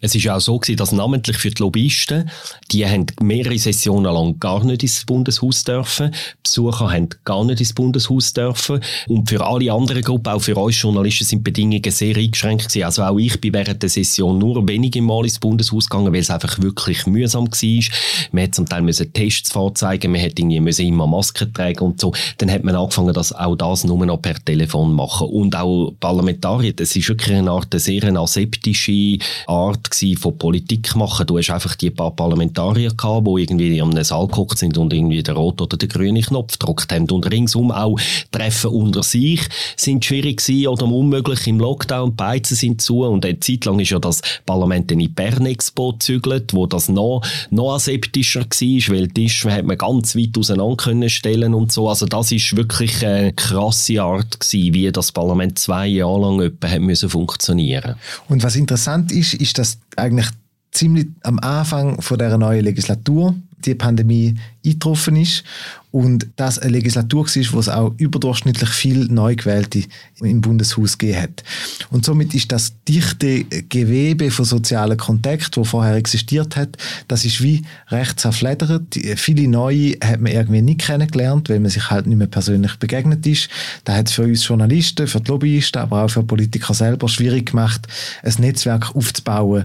Es 0.00 0.14
ist 0.14 0.28
auch 0.28 0.40
so 0.40 0.58
gewesen, 0.58 0.76
dass 0.76 0.92
namentlich 0.92 1.36
für 1.38 1.50
die 1.50 1.62
Lobbyisten, 1.62 2.30
die 2.70 2.86
haben 2.86 3.06
mehrere 3.20 3.58
Sessionen 3.58 4.12
lang 4.12 4.38
gar 4.38 4.64
nicht 4.64 4.82
ins 4.82 5.04
Bundeshaus 5.04 5.64
dürfen. 5.64 6.14
Besucher 6.42 6.90
haben 6.90 7.08
gar 7.24 7.44
nicht 7.44 7.60
ins 7.60 7.72
Bundeshaus 7.72 8.32
dürfen. 8.32 8.80
Und 9.08 9.28
für 9.28 9.44
alle 9.44 9.72
anderen 9.72 10.02
Gruppen, 10.02 10.32
auch 10.32 10.40
für 10.40 10.56
uns 10.56 10.80
Journalisten, 10.80 11.24
sind 11.24 11.38
die 11.38 11.50
Bedingungen 11.50 11.90
sehr 11.90 12.16
eingeschränkt 12.16 12.68
gewesen. 12.68 12.84
Also 12.84 13.02
auch 13.02 13.18
ich 13.18 13.40
bin 13.40 13.52
während 13.54 13.82
der 13.82 13.88
Session 13.88 14.38
nur 14.38 14.66
wenige 14.68 15.02
Mal 15.02 15.24
ins 15.24 15.38
Bundeshaus 15.38 15.88
gegangen, 15.88 16.12
weil 16.12 16.20
es 16.20 16.30
einfach 16.30 16.60
wirklich 16.60 17.06
mühsam 17.06 17.46
war. 17.46 17.84
Man 18.32 18.44
hat 18.44 18.54
zum 18.54 18.68
Teil 18.68 18.82
müssen 18.82 19.12
Tests 19.12 19.50
vorzeigen, 19.50 20.12
man 20.12 20.20
hätte 20.20 20.42
irgendwie 20.42 20.86
immer 20.86 21.06
Masken 21.06 21.52
tragen 21.52 21.80
und 21.80 22.00
so. 22.00 22.12
Dann 22.38 22.50
hat 22.50 22.64
man 22.64 22.76
angefangen, 22.76 23.14
dass 23.14 23.32
auch 23.32 23.56
das 23.56 23.84
nur 23.84 24.04
noch 24.06 24.22
per 24.22 24.36
Telefon 24.44 24.92
machen. 24.92 25.28
Und 25.28 25.56
auch 25.56 25.92
Parlamentarier, 25.98 26.72
das 26.72 26.94
ist 26.94 27.08
wirklich 27.08 27.36
eine 27.36 27.50
Art, 27.50 27.74
sehr 27.76 28.04
aseptische 28.16 29.18
Art 29.56 29.88
von 30.18 30.38
Politik 30.38 30.94
machen. 30.94 31.26
Du 31.26 31.38
hast 31.38 31.50
einfach 31.50 31.74
die 31.74 31.90
paar 31.90 32.14
Parlamentarier 32.14 32.92
gehabt, 32.94 33.26
die 33.26 33.42
irgendwie 33.42 33.80
am 33.80 33.92
Saal 34.04 34.26
geguckt 34.26 34.58
sind 34.58 34.76
und 34.76 34.92
irgendwie 34.92 35.22
den 35.22 35.36
roten 35.36 35.62
oder 35.62 35.76
den 35.76 35.88
grünen 35.88 36.22
Knopf 36.22 36.58
gedrückt 36.58 36.92
haben. 36.92 37.10
Und 37.10 37.30
ringsum 37.30 37.70
auch 37.72 37.98
Treffen 38.30 38.70
unter 38.70 39.02
sich 39.02 39.40
sind 39.76 40.04
schwierig 40.04 40.38
gewesen 40.38 40.68
oder 40.68 40.84
unmöglich 40.86 41.46
im 41.46 41.58
Lockdown. 41.58 42.10
Die 42.10 42.16
Beizen 42.16 42.56
sind 42.56 42.82
zu 42.82 43.04
und 43.04 43.24
eine 43.24 43.40
Zeit 43.40 43.64
lang 43.64 43.80
ist 43.80 43.90
ja 43.90 43.98
das 43.98 44.20
Parlament 44.44 44.92
in 44.92 45.12
Bern 45.12 45.46
Expo 45.46 45.92
gezügelt, 45.92 46.52
wo 46.52 46.66
das 46.66 46.88
noch, 46.88 47.22
noch 47.50 47.74
aseptischer 47.74 48.40
war, 48.40 48.94
weil 48.94 49.08
Tische 49.08 49.50
hat 49.50 49.64
man 49.64 49.78
ganz 49.78 50.14
weit 50.16 50.36
auseinander 50.36 50.76
können 50.76 51.08
stellen 51.08 51.54
und 51.54 51.72
so. 51.72 51.88
Also 51.88 52.06
das 52.06 52.32
ist 52.32 52.56
wirklich 52.56 53.04
eine 53.04 53.32
krasse 53.32 54.02
Art 54.02 54.40
gewesen, 54.40 54.74
wie 54.74 54.92
das 54.92 55.12
Parlament 55.12 55.58
zwei 55.58 55.86
Jahre 55.86 56.20
lang 56.20 56.40
etwa 56.42 56.68
hat 56.68 57.10
funktionieren. 57.10 57.96
Und 58.28 58.42
was 58.42 58.56
interessant 58.56 59.12
ist, 59.12 59.34
ist, 59.34 59.45
dass 59.52 59.78
eigentlich 59.96 60.28
ziemlich 60.72 61.06
am 61.22 61.38
Anfang 61.38 62.00
von 62.02 62.18
der 62.18 62.36
neuen 62.36 62.64
Legislatur 62.64 63.34
die 63.64 63.74
Pandemie 63.74 64.34
eingetroffen 64.64 65.16
ist 65.16 65.44
und 65.92 66.26
das 66.36 66.58
eine 66.58 66.72
Legislatur 66.72 67.24
war, 67.24 67.52
wo 67.52 67.58
es 67.58 67.68
auch 67.70 67.94
überdurchschnittlich 67.96 68.68
viel 68.68 69.06
Neugewählte 69.06 69.84
im 70.20 70.42
Bundeshaus 70.42 70.98
gegeben 70.98 71.22
hat. 71.22 71.44
Und 71.90 72.04
somit 72.04 72.34
ist 72.34 72.52
das 72.52 72.74
dichte 72.86 73.44
Gewebe 73.44 74.30
von 74.30 74.44
sozialen 74.44 74.98
Kontakt, 74.98 75.56
wo 75.56 75.64
vorher 75.64 75.94
existiert 75.94 76.54
hat, 76.56 76.76
das 77.08 77.24
ist 77.24 77.42
wie 77.42 77.62
recht 77.88 78.20
zerfledert. 78.20 78.94
Viele 79.16 79.48
Neue 79.48 79.92
hat 80.04 80.20
man 80.20 80.32
irgendwie 80.32 80.60
nicht 80.60 80.80
kennengelernt, 80.80 81.48
weil 81.48 81.60
man 81.60 81.70
sich 81.70 81.88
halt 81.88 82.06
nicht 82.06 82.18
mehr 82.18 82.26
persönlich 82.26 82.76
begegnet 82.76 83.26
ist. 83.26 83.48
Da 83.84 83.94
hat 83.96 84.08
es 84.08 84.14
für 84.14 84.24
uns 84.24 84.46
Journalisten, 84.46 85.06
für 85.06 85.20
die 85.20 85.30
Lobbyisten, 85.30 85.80
aber 85.80 86.04
auch 86.04 86.10
für 86.10 86.22
Politiker 86.22 86.74
selber 86.74 87.08
schwierig 87.08 87.52
gemacht, 87.52 87.86
ein 88.22 88.34
Netzwerk 88.38 88.94
aufzubauen. 88.94 89.64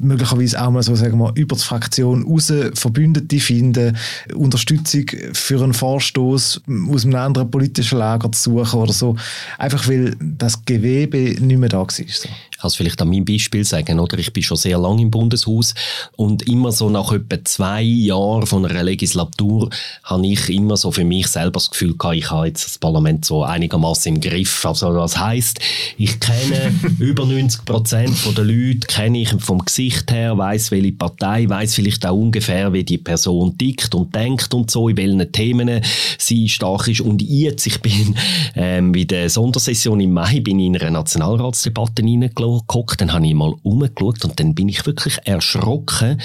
Möglicherweise 0.00 0.60
auch 0.60 0.70
mal 0.70 0.82
so, 0.82 0.94
sagen 0.94 1.16
wir, 1.18 1.32
über 1.36 1.56
die 1.56 1.62
Fraktion 1.62 2.24
raus 2.24 2.52
Verbündete 2.74 3.29
finden, 3.38 3.96
Unterstützung 4.34 5.04
für 5.32 5.62
einen 5.62 5.74
Vorstoß 5.74 6.62
aus 6.90 7.04
einem 7.04 7.14
anderen 7.14 7.50
politischen 7.50 7.98
Lager 7.98 8.32
zu 8.32 8.50
suchen 8.50 8.80
oder 8.80 8.92
so. 8.92 9.16
Einfach 9.58 9.86
weil 9.86 10.16
das 10.18 10.64
Gewebe 10.64 11.18
nicht 11.40 11.58
mehr 11.58 11.68
da 11.68 11.78
war. 11.78 11.88
So. 11.90 12.28
Kann 12.60 12.68
es 12.68 12.76
vielleicht 12.76 13.00
an 13.00 13.08
meinem 13.08 13.24
Beispiel 13.24 13.64
sagen, 13.64 13.98
oder? 13.98 14.18
Ich 14.18 14.32
bin 14.32 14.42
schon 14.42 14.56
sehr 14.56 14.78
lange 14.78 15.02
im 15.02 15.10
Bundeshaus 15.10 15.74
und 16.16 16.46
immer 16.46 16.72
so 16.72 16.90
nach 16.90 17.10
etwa 17.12 17.42
zwei 17.44 17.82
Jahren 17.82 18.46
von 18.46 18.66
einer 18.66 18.82
Legislatur 18.82 19.70
habe 20.04 20.26
ich 20.26 20.50
immer 20.50 20.76
so 20.76 20.92
für 20.92 21.04
mich 21.04 21.28
selber 21.28 21.52
das 21.52 21.70
Gefühl 21.70 21.96
gehabt, 21.96 22.16
ich 22.16 22.30
habe 22.30 22.48
jetzt 22.48 22.66
das 22.66 22.78
Parlament 22.78 23.24
so 23.24 23.44
einigermaßen 23.44 24.14
im 24.14 24.20
Griff. 24.20 24.64
Also 24.66 24.92
das 24.92 25.18
heißt, 25.18 25.60
ich 25.96 26.20
kenne 26.20 26.74
über 26.98 27.24
90 27.24 27.64
Prozent 27.64 28.16
der 28.36 28.44
Leute, 28.44 28.86
kenne 28.86 29.20
ich 29.20 29.30
vom 29.38 29.64
Gesicht 29.64 30.10
her, 30.10 30.36
weiß 30.36 30.70
welche 30.70 30.92
Partei, 30.92 31.48
weiß 31.48 31.74
vielleicht 31.74 32.04
auch 32.06 32.16
ungefähr, 32.16 32.72
wie 32.72 32.84
die 32.84 32.98
Person 32.98 33.56
tickt 33.56 33.94
und 33.94 34.14
denkt 34.14 34.52
und 34.52 34.70
so, 34.70 34.88
in 34.88 34.96
welchen 34.96 35.32
Themen 35.32 35.80
sie 36.18 36.48
stark 36.48 36.88
ist. 36.88 37.00
Und 37.00 37.22
jetzt, 37.22 37.66
ich 37.66 37.80
bin 37.80 38.16
ähm, 38.54 38.92
bei 38.92 39.04
der 39.04 39.30
Sondersession 39.30 40.00
im 40.00 40.12
Mai 40.12 40.40
bin 40.40 40.58
ich 40.58 40.66
in 40.66 40.76
einer 40.76 40.90
Nationalratsdebatte 40.90 42.02
reingeguckt, 42.50 43.00
dann 43.00 43.12
habe 43.12 43.26
ich 43.26 43.34
mal 43.34 43.54
umgeschaut 43.62 44.24
und 44.24 44.38
dann 44.38 44.54
bin 44.54 44.68
ich 44.68 44.84
wirklich 44.86 45.18
erschrocken, 45.24 46.20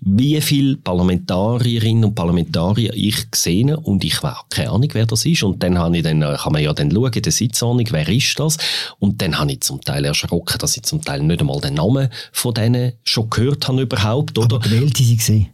wie 0.00 0.40
viele 0.40 0.76
Parlamentarierinnen 0.76 2.04
und 2.04 2.14
Parlamentarier 2.14 2.92
ich 2.94 3.30
gesehen 3.30 3.74
und 3.74 4.04
ich 4.04 4.22
habe 4.22 4.36
keine 4.50 4.70
Ahnung, 4.70 4.88
wer 4.92 5.06
das 5.06 5.24
ist. 5.24 5.42
Und 5.42 5.62
dann, 5.62 5.78
habe 5.78 5.96
ich 5.96 6.02
dann 6.02 6.20
kann 6.20 6.52
man 6.52 6.62
ja 6.62 6.72
dann 6.72 6.90
schauen, 6.90 7.12
in 7.12 7.22
der 7.22 7.32
Sitzordnung, 7.32 7.86
wer 7.90 8.08
ist 8.08 8.38
das? 8.38 8.56
Und 8.98 9.20
dann 9.22 9.38
habe 9.38 9.52
ich 9.52 9.60
zum 9.60 9.80
Teil 9.80 10.04
erschrocken, 10.04 10.58
dass 10.58 10.76
ich 10.76 10.82
zum 10.82 11.02
Teil 11.02 11.22
nicht 11.22 11.40
einmal 11.40 11.60
den 11.60 11.74
Namen 11.74 12.08
von 12.32 12.54
denen 12.54 12.92
schon 13.04 13.30
gehört 13.30 13.68
habe 13.68 13.82
überhaupt. 13.82 14.38
Oder? 14.38 14.56
Aber 14.56 14.60
gewählt 14.60 14.96
sie 14.96 15.16
gesehen? 15.16 15.48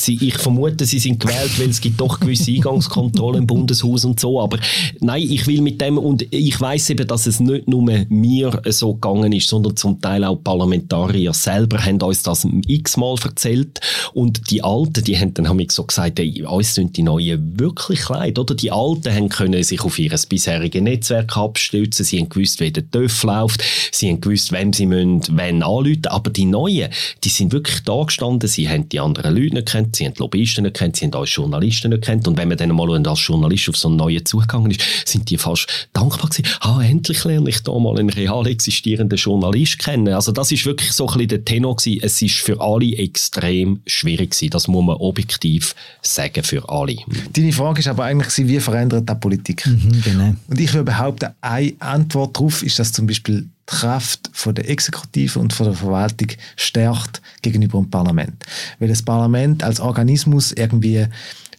Sie, 0.00 0.18
ich 0.20 0.38
vermute, 0.38 0.86
sie 0.86 0.98
sind 0.98 1.20
gewählt, 1.20 1.58
weil 1.58 1.68
es 1.68 1.80
gibt 1.80 2.00
doch 2.00 2.18
gewisse 2.18 2.50
Eingangskontrollen 2.54 3.42
im 3.42 3.46
Bundeshaus 3.46 4.04
und 4.04 4.18
so. 4.18 4.40
Aber 4.40 4.58
nein, 5.00 5.22
ich 5.22 5.46
will 5.46 5.60
mit 5.60 5.80
dem 5.80 5.98
und 5.98 6.26
ich 6.30 6.58
weiß 6.60 6.90
eben, 6.90 7.06
dass 7.06 7.26
es 7.26 7.40
nicht 7.40 7.68
nur 7.68 7.82
mir 8.08 8.62
so 8.68 8.94
gegangen 8.94 9.32
ist, 9.32 9.48
sondern 9.48 9.76
zum 9.76 10.00
Teil 10.00 10.24
auch 10.24 10.36
Parlamentarier 10.36 11.32
selber 11.32 11.84
haben 11.84 12.00
uns 12.00 12.22
das 12.22 12.46
x-mal 12.66 13.16
erzählt 13.22 13.80
und 14.14 14.50
die 14.50 14.62
Alten, 14.62 15.04
die 15.04 15.18
haben 15.18 15.34
dann 15.34 15.48
haben 15.48 15.64
so 15.68 15.84
gesagt, 15.84 16.18
ey, 16.18 16.42
uns 16.44 16.74
sind 16.74 16.96
die 16.96 17.02
Neuen 17.02 17.58
wirklich 17.58 18.08
leid, 18.08 18.38
oder? 18.38 18.54
Die 18.54 18.70
Alten 18.70 19.14
haben 19.14 19.28
können 19.28 19.62
sich 19.62 19.82
auf 19.82 19.98
ihr 19.98 20.14
bisheriges 20.28 20.82
Netzwerk 20.82 21.36
abstützen, 21.36 22.04
sie 22.04 22.20
haben 22.20 22.28
gewusst, 22.28 22.60
wie 22.60 22.70
der 22.70 22.88
TÜV 22.90 23.22
läuft, 23.24 23.62
sie 23.92 24.08
haben 24.08 24.20
gewusst, 24.20 24.52
wem 24.52 24.72
sie 24.72 24.86
müssen, 24.86 25.22
wenn 25.36 25.62
anrufen, 25.62 26.06
aber 26.06 26.30
die 26.30 26.46
Neuen, 26.46 26.90
die 27.24 27.28
sind 27.28 27.52
wirklich 27.52 27.80
da 27.84 28.02
gestanden, 28.04 28.48
sie 28.48 28.68
haben 28.68 28.88
die 28.88 29.00
anderen 29.00 29.34
Leute 29.34 29.54
nicht 29.54 29.68
kennt, 29.68 29.89
sie 29.96 30.06
haben 30.06 30.14
die 30.14 30.20
Lobbyisten 30.20 30.64
nicht 30.64 30.76
kennt, 30.76 30.96
sie 30.96 31.06
haben 31.06 31.14
als 31.14 31.34
Journalisten 31.34 31.90
nicht 31.90 32.04
kennt. 32.04 32.26
Und 32.28 32.36
wenn 32.38 32.48
man 32.48 32.58
dann 32.58 32.74
mal 32.74 33.06
als 33.06 33.26
Journalist 33.26 33.68
auf 33.68 33.76
so 33.76 33.88
einen 33.88 33.96
neuen 33.96 34.24
zugegangen 34.24 34.70
ist, 34.70 34.82
sind 35.04 35.30
die 35.30 35.38
fast 35.38 35.88
dankbar 35.92 36.28
gewesen. 36.30 36.48
Ah, 36.60 36.82
endlich 36.82 37.24
lerne 37.24 37.48
ich 37.48 37.60
da 37.62 37.78
mal 37.78 37.98
einen 37.98 38.10
real 38.10 38.46
existierenden 38.46 39.18
Journalist 39.18 39.78
kennen. 39.78 40.14
Also 40.14 40.32
das 40.32 40.52
ist 40.52 40.66
wirklich 40.66 40.92
so 40.92 41.06
ein 41.06 41.12
bisschen 41.12 41.28
der 41.28 41.44
Tenor 41.44 41.76
gewesen. 41.76 42.00
Es 42.02 42.20
ist 42.22 42.36
für 42.36 42.60
alle 42.60 42.96
extrem 42.96 43.80
schwierig 43.86 44.30
gewesen. 44.30 44.50
Das 44.50 44.68
muss 44.68 44.84
man 44.84 44.96
objektiv 44.96 45.74
sagen 46.02 46.42
für 46.42 46.68
alle. 46.68 46.96
Deine 47.32 47.52
Frage 47.52 47.80
ist 47.80 47.88
aber 47.88 48.04
eigentlich, 48.04 48.48
wie 48.48 48.60
verändert 48.60 49.08
die 49.08 49.14
Politik? 49.14 49.66
Mhm, 49.66 50.02
genau. 50.04 50.34
Und 50.48 50.60
ich 50.60 50.72
würde 50.72 50.84
behaupten, 50.84 51.30
eine 51.40 51.72
Antwort 51.78 52.36
darauf 52.36 52.62
ist, 52.62 52.78
dass 52.78 52.92
zum 52.92 53.06
Beispiel 53.06 53.48
Kraft 53.66 54.30
von 54.32 54.54
der 54.54 54.68
Exekutive 54.68 55.38
und 55.38 55.52
von 55.52 55.66
der 55.66 55.74
Verwaltung 55.74 56.28
stärkt 56.56 57.22
gegenüber 57.42 57.78
dem 57.78 57.90
Parlament. 57.90 58.44
Weil 58.78 58.88
das 58.88 59.02
Parlament 59.02 59.62
als 59.62 59.80
Organismus 59.80 60.52
irgendwie 60.52 61.06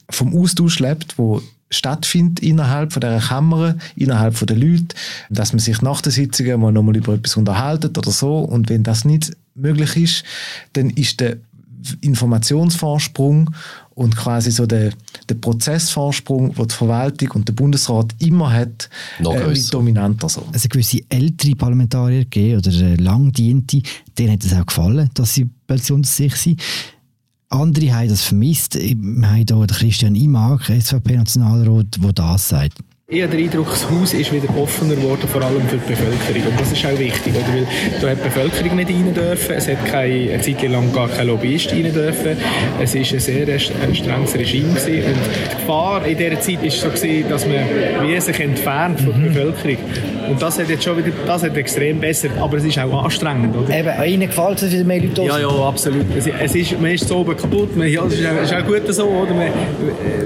vom 0.09 0.35
Austausch 0.35 0.79
lebt, 0.79 1.17
wo 1.17 1.41
stattfindet 1.69 2.41
innerhalb 2.41 2.93
von 2.93 2.99
der 2.99 3.19
Kammer, 3.19 3.75
innerhalb 3.95 4.35
von 4.35 4.47
der 4.47 4.57
Leute, 4.57 4.95
dass 5.29 5.53
man 5.53 5.59
sich 5.59 5.81
nach 5.81 6.01
der 6.01 6.11
Sitzung 6.11 6.59
mal 6.59 6.71
nochmal 6.71 6.97
über 6.97 7.13
etwas 7.13 7.37
unterhaltet 7.37 7.97
oder 7.97 8.11
so. 8.11 8.39
Und 8.39 8.69
wenn 8.69 8.83
das 8.83 9.05
nicht 9.05 9.31
möglich 9.55 9.95
ist, 9.95 10.23
dann 10.73 10.89
ist 10.89 11.21
der 11.21 11.37
Informationsvorsprung 12.01 13.51
und 13.95 14.15
quasi 14.15 14.51
so 14.51 14.65
der, 14.65 14.93
der 15.27 15.35
Prozessvorsprung, 15.35 16.53
den 16.53 16.67
die 16.67 16.73
Verwaltung 16.73 17.31
und 17.31 17.47
der 17.47 17.53
Bundesrat 17.53 18.15
immer 18.19 18.51
hat, 18.51 18.89
äh, 19.19 19.59
dominanter 19.69 20.29
so. 20.29 20.45
Also 20.51 20.69
gewisse 20.69 20.99
ältere 21.09 21.55
Parlamentarier 21.55 22.23
gegeben, 22.23 22.57
oder 22.59 22.71
äh, 22.71 22.95
langdiente, 22.95 23.81
denen 24.17 24.33
hat 24.33 24.43
es 24.43 24.53
auch 24.53 24.65
gefallen, 24.65 25.09
dass 25.13 25.33
sie 25.33 25.49
pensionssicher 25.67 26.37
sind. 26.37 26.61
Andere 27.49 27.93
haben 27.93 28.07
das 28.07 28.23
vermisst. 28.23 28.75
Wir 28.75 28.95
haben 29.27 29.45
hier 29.45 29.67
Christian 29.67 30.15
Imag, 30.15 30.69
SVP-Nationalrat, 30.69 31.97
der 32.01 32.13
das 32.13 32.47
sagt. 32.47 32.77
Ich 33.13 33.21
habe 33.21 33.35
den 33.35 33.43
Eindruck, 33.43 33.69
das 33.69 33.91
Haus 33.91 34.13
ist 34.13 34.31
wieder 34.31 34.47
offener 34.57 34.95
geworden, 34.95 35.27
vor 35.27 35.41
allem 35.41 35.67
für 35.67 35.75
die 35.75 35.85
Bevölkerung. 35.85 36.49
Und 36.49 36.61
das 36.61 36.71
ist 36.71 36.85
auch 36.85 36.97
wichtig, 36.97 37.33
oder? 37.35 37.45
weil 37.53 37.67
da 37.99 38.09
hat 38.11 38.19
die 38.19 38.23
Bevölkerung 38.23 38.77
nicht 38.77 38.89
rein 38.89 39.13
dürfen, 39.13 39.55
es 39.57 39.67
hat 39.67 39.85
keine, 39.85 40.31
eine 40.31 40.41
Zeit 40.41 40.61
lang 40.61 40.93
gar 40.93 41.09
kein 41.09 41.27
Lobbyist 41.27 41.73
rein 41.73 41.91
dürfen. 41.91 42.37
Es 42.79 42.95
war 42.95 43.01
ein 43.01 43.19
sehr 43.19 43.59
strenges 43.59 44.33
Regime 44.33 44.69
gewesen. 44.69 45.03
Und 45.03 45.17
die 45.51 45.55
Gefahr 45.57 46.05
in 46.05 46.17
dieser 46.17 46.39
Zeit 46.39 46.63
war 46.63 46.69
so, 46.69 46.87
gewesen, 46.87 47.29
dass 47.29 47.45
man 47.45 48.07
wie 48.07 48.21
sich 48.21 48.39
entfernt 48.39 49.01
von 49.01 49.11
der 49.11 49.17
mhm. 49.17 49.33
Bevölkerung. 49.33 49.77
Und 50.29 50.41
das 50.41 50.57
hat 50.57 50.69
jetzt 50.69 50.85
schon 50.85 50.97
wieder, 50.97 51.11
das 51.25 51.43
hat 51.43 51.57
extrem 51.57 51.99
besser, 51.99 52.29
aber 52.39 52.59
es 52.59 52.63
ist 52.63 52.79
auch 52.79 53.03
anstrengend, 53.03 53.53
oder? 53.57 53.77
Eben, 53.77 54.03
Ihnen 54.05 54.29
gefällt 54.29 54.61
es, 54.61 54.71
wie 54.71 54.85
mehr 54.85 55.01
Leute 55.01 55.23
Ja, 55.23 55.37
ja, 55.37 55.49
absolut. 55.49 56.05
Es, 56.17 56.27
es 56.27 56.55
ist, 56.55 56.79
man 56.79 56.91
ist 56.91 57.09
so 57.09 57.17
oben 57.17 57.35
kaputt, 57.35 57.75
man, 57.75 57.89
ja, 57.89 58.05
es 58.05 58.13
ist, 58.13 58.25
auch, 58.25 58.41
ist 58.41 58.53
auch 58.53 58.65
gut 58.65 58.83
so, 58.87 59.03
oder? 59.03 59.33
Man, 59.33 59.49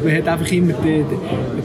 man 0.03 0.15
hat 0.15 0.27
einfach 0.27 0.51
immer 0.51 0.73
den, 0.73 1.05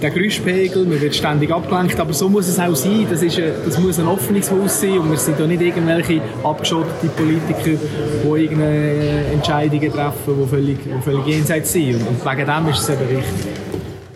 den 0.01 0.15
Geräuschpegel, 0.15 0.87
man 0.87 1.10
wird 1.11 1.17
ständig 1.17 1.51
abgelenkt, 1.51 1.99
aber 1.99 2.13
so 2.13 2.29
muss 2.29 2.47
es 2.47 2.59
auch 2.59 2.75
sein. 2.77 3.07
Das, 3.11 3.21
ist 3.21 3.37
ein, 3.37 3.53
das 3.65 3.79
muss 3.79 3.99
ein 3.99 4.07
offenes 4.07 4.51
Haus 4.51 4.81
sein 4.81 4.99
und 4.99 5.11
wir 5.11 5.19
sind 5.19 5.41
da 5.41 5.47
nicht 5.47 5.61
irgendwelche 5.61 6.21
abgeschottete 6.45 7.09
Politiker, 7.09 7.81
die 8.23 8.43
irgendeine 8.43 9.25
Entscheidungen 9.33 9.91
treffen, 9.91 10.35
die 10.41 10.49
völlig, 10.49 10.79
die 10.85 11.03
völlig 11.03 11.27
jenseits 11.27 11.73
sind. 11.73 11.97
Und 12.07 12.25
wegen 12.25 12.47
dem 12.47 12.69
ist 12.69 12.79
es 12.83 12.89
eben 12.91 13.11
wichtig. 13.11 13.53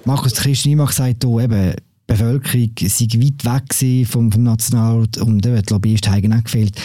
Markus 0.05 0.35
Christ 0.35 0.67
Niemann 0.67 0.87
sagt 0.89 1.25
hier 1.25 1.41
eben, 1.41 1.73
die 1.73 1.83
Bevölkerung 2.07 2.71
sei 2.79 3.07
weit 3.19 3.45
weg 3.45 4.07
vom, 4.07 4.31
vom 4.31 4.43
Nationalrat 4.45 5.19
und 5.19 5.45
eben, 5.45 5.63
die 5.63 5.73
Lobbyisten 5.73 6.13
haben 6.13 6.33
auch 6.33 6.45
gefehlt. 6.45 6.81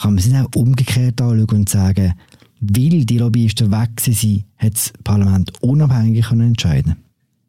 Kann 0.00 0.14
man 0.14 0.22
sich 0.22 0.34
auch 0.34 0.48
umgekehrt 0.54 1.20
anschauen 1.20 1.46
und 1.50 1.68
sagen, 1.68 2.14
weil 2.60 3.04
die 3.04 3.18
Lobbyisten 3.18 3.70
weg 3.70 3.90
waren, 4.06 4.44
hat 4.56 4.74
das 4.74 4.92
Parlament 5.04 5.52
unabhängig 5.60 6.30
entscheiden 6.30 6.96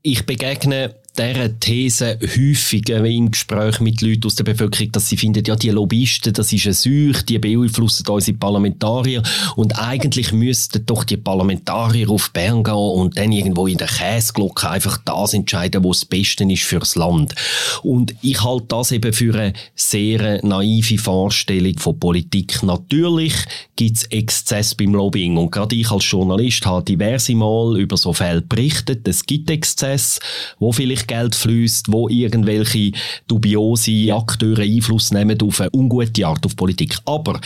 Ich 0.01 0.25
begegne 0.25 0.95
dieser 1.17 1.59
These 1.59 2.17
häufig 2.21 2.87
im 2.89 3.31
Gespräch 3.31 3.79
mit 3.81 4.01
Leuten 4.01 4.25
aus 4.25 4.35
der 4.35 4.45
Bevölkerung, 4.45 4.91
dass 4.93 5.09
sie 5.09 5.17
finden, 5.17 5.43
ja, 5.45 5.55
die 5.55 5.69
Lobbyisten, 5.69 6.31
das 6.31 6.53
ist 6.53 6.65
eine 6.65 6.73
Seuche, 6.73 7.25
die 7.25 7.37
beeinflussen 7.37 8.07
unsere 8.07 8.37
Parlamentarier 8.37 9.21
und 9.55 9.77
eigentlich 9.77 10.31
müssten 10.31 10.85
doch 10.85 11.03
die 11.03 11.17
Parlamentarier 11.17 12.09
auf 12.09 12.31
Bern 12.31 12.63
gehen 12.63 12.73
und 12.73 13.17
dann 13.17 13.31
irgendwo 13.31 13.67
in 13.67 13.77
der 13.77 13.87
Käseglocke 13.87 14.69
einfach 14.69 14.97
das 15.03 15.33
entscheiden, 15.33 15.83
was 15.83 16.01
das 16.01 16.05
Beste 16.05 16.45
ist 16.45 16.63
fürs 16.63 16.95
Land. 16.95 17.35
Und 17.83 18.15
ich 18.21 18.41
halte 18.43 18.67
das 18.69 18.91
eben 18.91 19.11
für 19.11 19.33
eine 19.33 19.53
sehr 19.75 20.43
naive 20.45 20.97
Vorstellung 20.97 21.77
von 21.77 21.99
Politik. 21.99 22.63
Natürlich 22.63 23.33
gibt 23.75 23.97
es 23.97 24.03
Exzess 24.05 24.75
beim 24.75 24.93
Lobbying 24.93 25.37
und 25.37 25.51
gerade 25.51 25.75
ich 25.75 25.91
als 25.91 26.09
Journalist 26.09 26.65
habe 26.65 26.85
diverse 26.85 27.35
Mal 27.35 27.79
über 27.79 27.97
so 27.97 28.13
Fälle 28.13 28.41
berichtet. 28.41 29.07
Es 29.07 29.25
gibt 29.25 29.49
Exzess, 29.49 30.19
wo 30.59 30.71
vielleicht 30.71 31.00
Geld 31.07 31.35
fließt, 31.35 31.91
wo 31.91 32.09
irgendwelche 32.09 32.91
dubiose 33.27 34.13
Akteure 34.13 34.61
Einfluss 34.61 35.11
nehmen 35.11 35.41
auf 35.41 35.61
eine 35.61 35.69
ungute 35.71 36.25
Art 36.25 36.45
auf 36.45 36.55
Politik. 36.55 36.97
Aber 37.05 37.39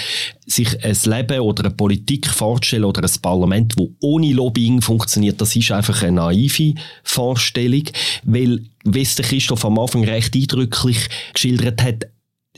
sich 0.46 0.84
ein 0.84 0.98
Leben 1.06 1.40
oder 1.40 1.66
eine 1.66 1.74
Politik 1.74 2.28
vorzustellen 2.28 2.86
oder 2.86 3.04
ein 3.04 3.22
Parlament, 3.22 3.74
wo 3.78 3.92
ohne 4.02 4.34
Lobbying 4.34 4.82
funktioniert, 4.82 5.42
das 5.42 5.56
ist 5.56 5.72
einfach 5.72 6.02
eine 6.04 6.14
naive 6.14 6.76
Vorstellung, 7.04 7.84
weil 8.24 8.62
wie 8.84 9.02
es 9.02 9.16
Christoph 9.16 9.66
am 9.66 9.80
Anfang 9.80 10.04
recht 10.04 10.36
eindrücklich 10.36 11.10
geschildert 11.34 11.82
hat, 11.82 12.06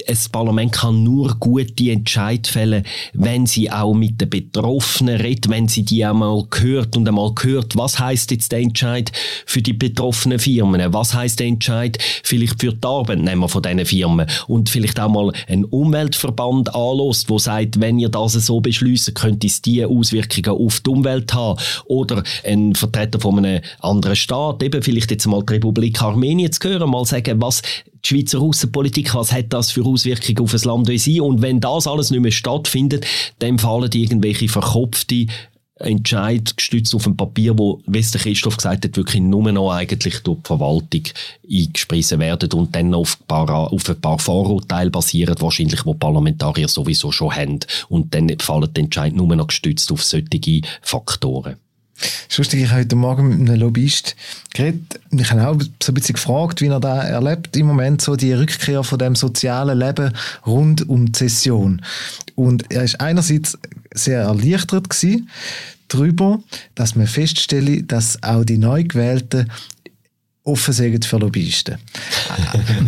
ein 0.07 0.17
Parlament 0.31 0.71
kann 0.71 1.03
nur 1.03 1.35
gute 1.39 1.91
Entscheid 1.91 2.47
fällen, 2.47 2.83
wenn 3.13 3.45
sie 3.45 3.71
auch 3.71 3.93
mit 3.93 4.19
den 4.21 4.29
Betroffenen 4.29 5.19
redet, 5.19 5.49
wenn 5.49 5.67
sie 5.67 5.83
die 5.83 6.03
einmal 6.05 6.43
gehört 6.49 6.95
und 6.97 7.07
einmal 7.07 7.33
gehört, 7.33 7.75
was 7.75 7.99
heißt 7.99 8.31
jetzt 8.31 8.51
der 8.51 8.59
Entscheid 8.59 9.11
für 9.45 9.61
die 9.61 9.73
betroffenen 9.73 10.39
Firmen, 10.39 10.93
was 10.93 11.13
heißt 11.13 11.39
der 11.39 11.47
Entscheid 11.47 11.97
vielleicht 12.23 12.61
für 12.61 12.73
die 12.73 12.85
Arbeitnehmer 12.85 13.49
von 13.49 13.61
diesen 13.61 13.85
Firmen? 13.85 14.27
Und 14.47 14.69
vielleicht 14.69 14.99
auch 14.99 15.09
mal 15.09 15.31
einen 15.47 15.65
Umweltverband 15.65 16.73
anlässt, 16.73 17.29
wo 17.29 17.37
sagt, 17.37 17.79
wenn 17.79 17.99
ihr 17.99 18.09
das 18.09 18.33
so 18.33 18.59
beschließen, 18.59 19.13
könnte 19.13 19.47
es 19.47 19.61
diese 19.61 19.87
Auswirkungen 19.87 20.49
auf 20.49 20.79
die 20.81 20.89
Umwelt 20.89 21.33
haben. 21.33 21.59
Oder 21.85 22.23
ein 22.45 22.75
Vertreter 22.75 23.19
von 23.19 23.39
einem 23.39 23.61
anderen 23.79 24.15
Staat, 24.15 24.63
eben 24.63 24.81
vielleicht 24.81 25.11
jetzt 25.11 25.27
mal 25.27 25.43
die 25.43 25.53
Republik 25.53 26.01
Armenien 26.01 26.51
zu 26.51 26.67
hören, 26.67 26.89
mal 26.89 27.05
sagen, 27.05 27.41
was 27.41 27.61
die 28.03 28.07
Schweizer 28.07 28.39
Außenpolitik, 28.39 29.13
was 29.15 29.31
hat 29.31 29.53
das 29.53 29.71
für 29.71 29.85
Auswirkungen 29.85 30.39
auf 30.39 30.51
das 30.51 30.65
Land 30.65 30.87
wie 30.87 30.97
sie? 30.97 31.21
Und 31.21 31.41
wenn 31.41 31.59
das 31.59 31.87
alles 31.87 32.11
nicht 32.11 32.21
mehr 32.21 32.31
stattfindet, 32.31 33.05
dann 33.39 33.59
fallen 33.59 33.91
irgendwelche 33.91 34.47
verkopfte 34.47 35.27
Entscheid 35.79 36.57
gestützt 36.57 36.95
auf 36.95 37.05
ein 37.05 37.15
Papier, 37.15 37.57
wo, 37.57 37.81
wie 37.85 37.99
es 37.99 38.11
der 38.11 38.21
Christoph 38.21 38.57
gesagt 38.57 38.83
hat, 38.83 38.97
wirklich 38.97 39.21
nur 39.21 39.51
noch 39.51 39.71
eigentlich 39.71 40.21
durch 40.23 40.37
die 40.37 40.47
Verwaltung 40.47 41.03
eingespriesen 41.49 42.19
werden 42.19 42.51
und 42.53 42.75
dann 42.75 42.93
auf 42.95 43.17
ein 43.21 43.27
paar, 43.27 43.71
auf 43.71 43.87
ein 43.87 44.01
paar 44.01 44.17
Vorurteile 44.17 44.89
basieren, 44.89 45.35
wahrscheinlich, 45.39 45.85
wo 45.85 45.93
Parlamentarier 45.93 46.67
sowieso 46.67 47.11
schon 47.11 47.35
haben. 47.35 47.59
Und 47.89 48.13
dann 48.15 48.27
fallen 48.39 48.73
die 48.75 48.81
Entscheid 48.81 49.13
nur 49.13 49.35
noch 49.35 49.47
gestützt 49.47 49.91
auf 49.91 50.03
solche 50.03 50.61
Faktoren. 50.81 51.57
Lustig, 52.37 52.61
ich 52.61 52.69
habe 52.69 52.81
heute 52.81 52.95
Morgen 52.95 53.29
mit 53.29 53.49
einem 53.49 53.59
Lobbyist 53.59 54.15
geredet. 54.53 54.99
Ich 55.11 55.31
habe 55.31 55.47
auch 55.47 55.59
so 55.81 55.91
ein 55.91 55.95
bisschen 55.95 56.15
gefragt, 56.15 56.61
wie 56.61 56.67
er 56.67 56.79
da 56.79 57.01
erlebt 57.01 57.55
im 57.57 57.67
Moment 57.67 58.01
so 58.01 58.15
die 58.15 58.33
Rückkehr 58.33 58.83
von 58.83 58.99
dem 58.99 59.15
sozialen 59.15 59.79
Leben 59.79 60.13
rund 60.45 60.87
um 60.87 61.11
die 61.11 61.17
Session. 61.17 61.81
Und 62.35 62.71
er 62.71 62.83
ist 62.83 63.01
einerseits 63.01 63.57
sehr 63.93 64.21
erleichtert 64.21 64.89
gewesen 64.89 65.29
darüber, 65.87 66.39
dass 66.75 66.95
man 66.95 67.07
feststelle, 67.07 67.83
dass 67.83 68.21
auch 68.21 68.43
die 68.43 68.57
neu 68.57 68.83
gewählten 68.83 69.49
offen 70.43 70.73
sind 70.73 71.05
für 71.05 71.17
Lobbyisten. 71.17 71.77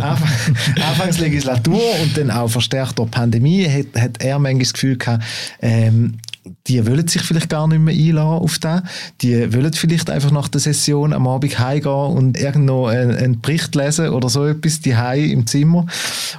Anfangs 0.00 1.18
Legislatur 1.18 1.82
und 2.02 2.16
dann 2.16 2.30
auch 2.30 2.48
verstärkt 2.48 2.98
durch 2.98 3.10
Pandemie 3.10 3.68
hat, 3.68 4.00
hat 4.00 4.22
er 4.22 4.38
manchmal 4.38 4.62
das 4.62 4.72
Gefühl 4.72 4.96
gehabt, 4.96 5.24
ähm, 5.60 6.18
die 6.66 6.86
wollen 6.86 7.06
sich 7.06 7.22
vielleicht 7.22 7.48
gar 7.48 7.68
nicht 7.68 7.80
mehr 7.80 7.94
einladen 7.94 8.42
auf 8.42 8.58
das. 8.58 8.82
Die 9.20 9.52
wollen 9.52 9.72
vielleicht 9.72 10.10
einfach 10.10 10.30
nach 10.30 10.48
der 10.48 10.60
Session 10.60 11.12
am 11.12 11.26
Abend 11.26 11.58
heimgehen 11.58 11.92
und 11.92 12.38
irgendwo 12.38 12.86
einen, 12.86 13.14
einen 13.14 13.40
Bericht 13.40 13.74
lesen 13.74 14.08
oder 14.08 14.28
so 14.28 14.46
etwas, 14.46 14.80
die 14.80 14.90
im 14.90 15.46
Zimmer. 15.46 15.86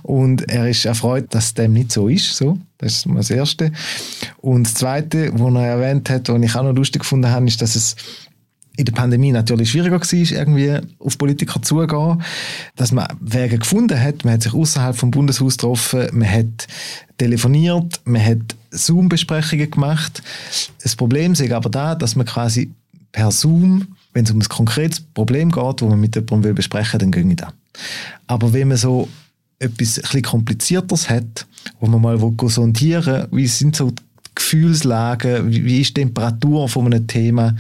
Und 0.04 0.50
er 0.50 0.70
ist 0.70 0.86
erfreut, 0.86 1.34
dass 1.34 1.54
dem 1.54 1.74
nicht 1.74 1.92
so 1.92 2.08
ist. 2.08 2.36
So. 2.36 2.58
Das 2.78 3.06
ist 3.06 3.08
das 3.14 3.30
Erste. 3.30 3.72
Und 4.38 4.64
das 4.64 4.74
Zweite, 4.74 5.32
was 5.34 5.54
er 5.54 5.68
erwähnt 5.68 6.10
hat, 6.10 6.30
was 6.30 6.42
ich 6.42 6.56
auch 6.56 6.64
noch 6.64 6.74
lustig 6.74 7.02
gefunden 7.02 7.30
habe, 7.30 7.46
ist, 7.46 7.62
dass 7.62 7.76
es 7.76 7.96
in 8.78 8.86
der 8.86 8.94
Pandemie 8.94 9.32
natürlich 9.32 9.72
schwieriger 9.72 10.00
war, 10.00 10.14
irgendwie 10.14 10.80
auf 10.98 11.18
Politiker 11.18 11.62
zugehen, 11.62 12.24
dass 12.76 12.92
man 12.92 13.06
Wege 13.20 13.60
gefunden 13.60 14.00
hat. 14.00 14.24
Man 14.24 14.34
hat 14.34 14.44
sich 14.44 14.54
außerhalb 14.54 14.96
vom 14.96 15.12
Bundeshaus 15.12 15.58
getroffen, 15.58 16.08
man 16.14 16.30
hat 16.30 16.68
telefoniert, 17.18 18.00
man 18.06 18.26
hat 18.26 18.56
Zoom-Besprechungen 18.72 19.70
gemacht. 19.70 20.24
Das 20.82 20.96
Problem 20.96 21.34
ist 21.34 21.52
aber 21.52 21.70
da, 21.70 21.96
dass 21.96 22.16
man 22.16 22.26
quasi 22.26 22.72
per 23.12 23.32
Zoom, 23.32 23.96
wenn 24.14 24.26
es 24.26 24.32
um 24.32 24.40
ein 24.40 24.48
konkretes 24.48 25.02
Problem 25.02 25.52
geht, 25.52 25.82
wo 25.82 25.88
man 25.88 26.00
mit 26.00 26.16
jemandem 26.16 26.44
will 26.44 26.54
besprechen 26.54 26.94
will, 26.94 27.00
dann 27.00 27.12
ginge 27.12 27.36
das. 27.36 27.50
Aber 28.28 28.54
wenn 28.54 28.70
man 28.70 28.78
so 28.78 29.08
etwas 29.60 30.02
ein 30.14 30.22
komplizierteres 30.22 31.10
hat, 31.10 31.46
wo 31.80 31.88
man 31.88 32.02
mal 32.02 32.50
sondieren 32.50 33.28
will, 33.32 33.40
wie 33.40 33.48
sind 33.48 33.76
so 33.76 33.92
die 33.92 34.02
Gefühlslagen, 34.36 35.52
wie, 35.52 35.64
wie 35.64 35.82
ist 35.82 35.96
die 35.96 36.02
Temperatur 36.02 36.68
von 36.68 36.88
einem 36.88 37.06
Thema, 37.08 37.56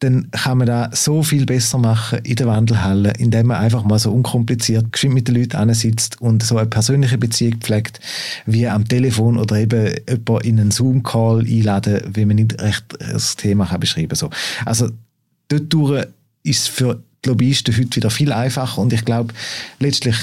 dann 0.00 0.30
kann 0.30 0.58
man 0.58 0.66
da 0.66 0.90
so 0.92 1.22
viel 1.22 1.44
besser 1.44 1.76
machen 1.76 2.20
in 2.24 2.36
der 2.36 2.46
Wandelhalle, 2.46 3.12
indem 3.18 3.48
man 3.48 3.58
einfach 3.58 3.84
mal 3.84 3.98
so 3.98 4.10
unkompliziert 4.10 4.92
geschwind 4.92 5.14
mit 5.14 5.28
den 5.28 5.34
Leuten 5.36 5.56
ansitzt 5.56 6.20
und 6.22 6.42
so 6.42 6.56
eine 6.56 6.68
persönliche 6.68 7.18
Beziehung 7.18 7.58
pflegt, 7.60 8.00
wie 8.46 8.66
am 8.66 8.88
Telefon 8.88 9.36
oder 9.36 9.56
eben 9.56 9.94
jemand 10.08 10.44
in 10.46 10.58
einen 10.58 10.70
Zoom-Call 10.70 11.40
einladen, 11.40 12.00
wenn 12.14 12.28
man 12.28 12.36
nicht 12.36 12.60
recht 12.62 12.84
das 12.98 13.36
Thema 13.36 13.66
kann 13.66 13.80
beschreiben 13.80 14.14
so. 14.14 14.30
Also 14.64 14.88
dort 15.48 16.08
ist 16.44 16.62
es 16.62 16.66
für 16.66 17.02
die 17.22 17.28
Lobbyisten 17.28 17.76
heute 17.76 17.96
wieder 17.96 18.10
viel 18.10 18.32
einfacher 18.32 18.80
und 18.80 18.94
ich 18.94 19.04
glaube, 19.04 19.34
letztlich 19.80 20.16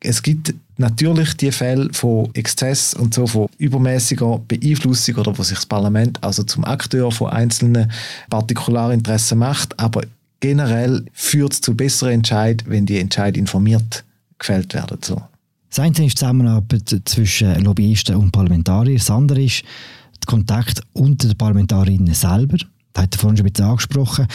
es 0.00 0.22
gibt 0.22 0.54
natürlich 0.78 1.36
die 1.36 1.52
Fälle 1.52 1.92
von 1.92 2.30
Exzess 2.34 2.94
und 2.94 3.14
so 3.14 3.26
von 3.26 3.48
übermäßiger 3.58 4.40
Beeinflussung 4.46 5.16
oder 5.16 5.36
wo 5.36 5.42
sich 5.42 5.56
das 5.56 5.66
Parlament 5.66 6.22
also 6.22 6.42
zum 6.42 6.64
Akteur 6.64 7.10
von 7.12 7.30
einzelnen 7.30 7.90
Partikularinteressen 8.30 9.38
macht, 9.38 9.78
aber 9.78 10.02
generell 10.40 11.04
führt 11.12 11.52
es 11.52 11.60
zu 11.60 11.74
besseren 11.74 12.12
Entscheidungen, 12.12 12.70
wenn 12.70 12.86
die 12.86 12.98
Entscheidungen 12.98 13.46
informiert 13.46 14.04
gefällt 14.38 14.72
werden. 14.74 14.98
So. 15.02 15.20
Das 15.68 15.80
eine 15.80 15.90
ist 15.90 15.98
die 15.98 16.08
Zusammenarbeit 16.08 17.02
zwischen 17.04 17.62
Lobbyisten 17.62 18.16
und 18.16 18.32
Parlamentariern, 18.32 18.96
das 18.96 19.10
andere 19.10 19.42
ist 19.42 19.62
der 19.62 20.26
Kontakt 20.26 20.82
unter 20.92 21.28
den 21.28 21.36
Parlamentarierinnen 21.36 22.14
selber. 22.14 22.56
Das 22.92 23.04
hat 23.04 23.14
er 23.14 23.18
vorhin 23.18 23.36
schon 23.36 23.46
ein 23.46 23.52
bisschen 23.52 23.68
angesprochen. 23.68 24.26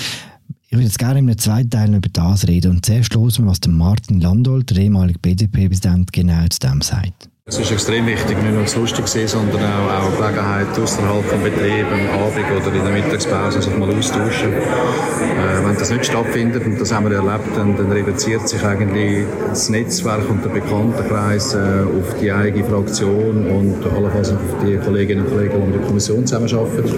Ich 0.73 0.77
würde 0.77 0.85
jetzt 0.87 0.97
gerne 0.97 1.19
in 1.19 1.29
einem 1.29 1.37
zweiten 1.37 1.69
Teil 1.69 1.93
über 1.93 2.09
das 2.11 2.47
reden 2.47 2.71
und 2.71 2.83
zuerst 2.83 3.13
hören 3.13 3.45
was 3.45 3.59
Martin 3.67 4.19
Landolt, 4.19 4.71
der 4.71 4.77
ehemalige 4.79 5.19
BDP-Präsident, 5.19 6.11
genau 6.11 6.47
zu 6.47 6.57
dem 6.61 6.81
sagt. 6.81 7.29
Es 7.45 7.59
ist 7.59 7.73
extrem 7.73 8.07
wichtig, 8.07 8.41
nicht 8.41 8.53
nur 8.53 8.61
das 8.61 8.73
lustig 8.77 9.05
sehen, 9.05 9.27
sondern 9.27 9.59
auch, 9.59 10.05
auch 10.05 10.17
Gelegenheit 10.17 10.79
außerhalb 10.81 11.25
vom 11.25 11.43
Betrieb, 11.43 11.85
am 11.91 12.21
Abend 12.23 12.45
oder 12.55 12.73
in 12.73 12.85
der 12.85 12.93
Mittagspause 12.93 13.61
sich 13.61 13.77
mal 13.77 13.93
austauschen. 13.93 14.53
Äh, 14.53 15.65
wenn 15.65 15.77
das 15.77 15.91
nicht 15.91 16.05
stattfindet, 16.05 16.65
und 16.65 16.79
das 16.79 16.93
haben 16.93 17.09
wir 17.09 17.17
erlebt, 17.17 17.49
dann, 17.57 17.75
dann 17.75 17.91
reduziert 17.91 18.47
sich 18.47 18.63
eigentlich 18.63 19.25
das 19.49 19.67
Netzwerk 19.67 20.29
und 20.29 20.45
der 20.45 20.51
Bekanntenkreis 20.51 21.53
äh, 21.53 21.57
auf 21.57 22.17
die 22.21 22.31
eigene 22.31 22.63
Fraktion 22.63 23.45
und 23.45 23.85
allenfalls 23.93 24.31
auf 24.31 24.39
die 24.65 24.77
Kolleginnen 24.77 25.25
und 25.25 25.33
Kollegen, 25.33 25.53
die 25.59 25.67
mit 25.67 25.75
der 25.81 25.85
Kommission 25.85 26.25
zusammenarbeiten. 26.25 26.95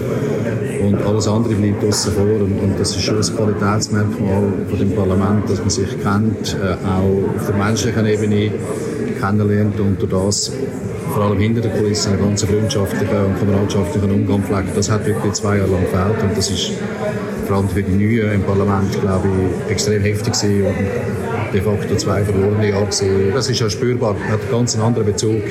Und 0.80 1.02
alles 1.02 1.26
andere 1.26 1.54
bleibt 1.56 1.84
außen 1.84 2.12
vor. 2.12 2.22
Und, 2.22 2.60
und, 2.60 2.78
das 2.78 2.90
ist 2.90 3.02
schon 3.02 3.16
ein 3.16 3.36
Qualitätsmerkmal 3.36 4.44
von 4.70 4.78
dem 4.78 4.94
Parlament, 4.94 5.50
dass 5.50 5.58
man 5.58 5.70
sich 5.70 5.88
kennt, 6.00 6.56
äh, 6.62 6.74
auch 6.86 7.36
auf 7.36 7.46
der 7.48 7.56
menschlichen 7.56 8.06
Ebene 8.06 8.52
kennenlernt 9.20 9.78
und 9.80 10.00
durch 10.00 10.10
das 10.10 10.52
vor 11.12 11.24
allem 11.24 11.38
hinter 11.38 11.60
der 11.60 11.70
Kulisse 11.72 12.10
einen 12.10 12.20
ganz 12.20 12.44
freundschaftlichen 12.44 13.24
und 13.24 13.38
kameradschaftlichen 13.38 14.10
Umgang 14.10 14.42
pflegt. 14.42 14.76
Das 14.76 14.90
hat 14.90 15.06
wirklich 15.06 15.32
zwei 15.34 15.58
Jahre 15.58 15.70
lang 15.70 15.82
gefehlt 15.82 16.22
und 16.22 16.36
das 16.36 16.50
ist 16.50 16.72
vor 17.46 17.56
allem 17.56 17.68
für 17.68 17.82
die 17.82 17.92
Neuen 17.92 18.34
im 18.34 18.42
Parlament, 18.42 19.00
glaube 19.00 19.28
ich, 19.28 19.72
extrem 19.72 20.02
heftig 20.02 20.32
gewesen 20.32 20.66
und 20.66 21.54
de 21.54 21.60
facto 21.60 21.96
zwei 21.96 22.24
verlorene 22.24 22.70
Jahre 22.70 22.86
gewesen. 22.86 23.32
Das 23.32 23.48
ist 23.48 23.60
ja 23.60 23.70
spürbar. 23.70 24.14
Man 24.14 24.28
hat 24.28 24.40
einen 24.40 24.50
ganz 24.50 24.78
anderen 24.78 25.06
Bezug 25.06 25.42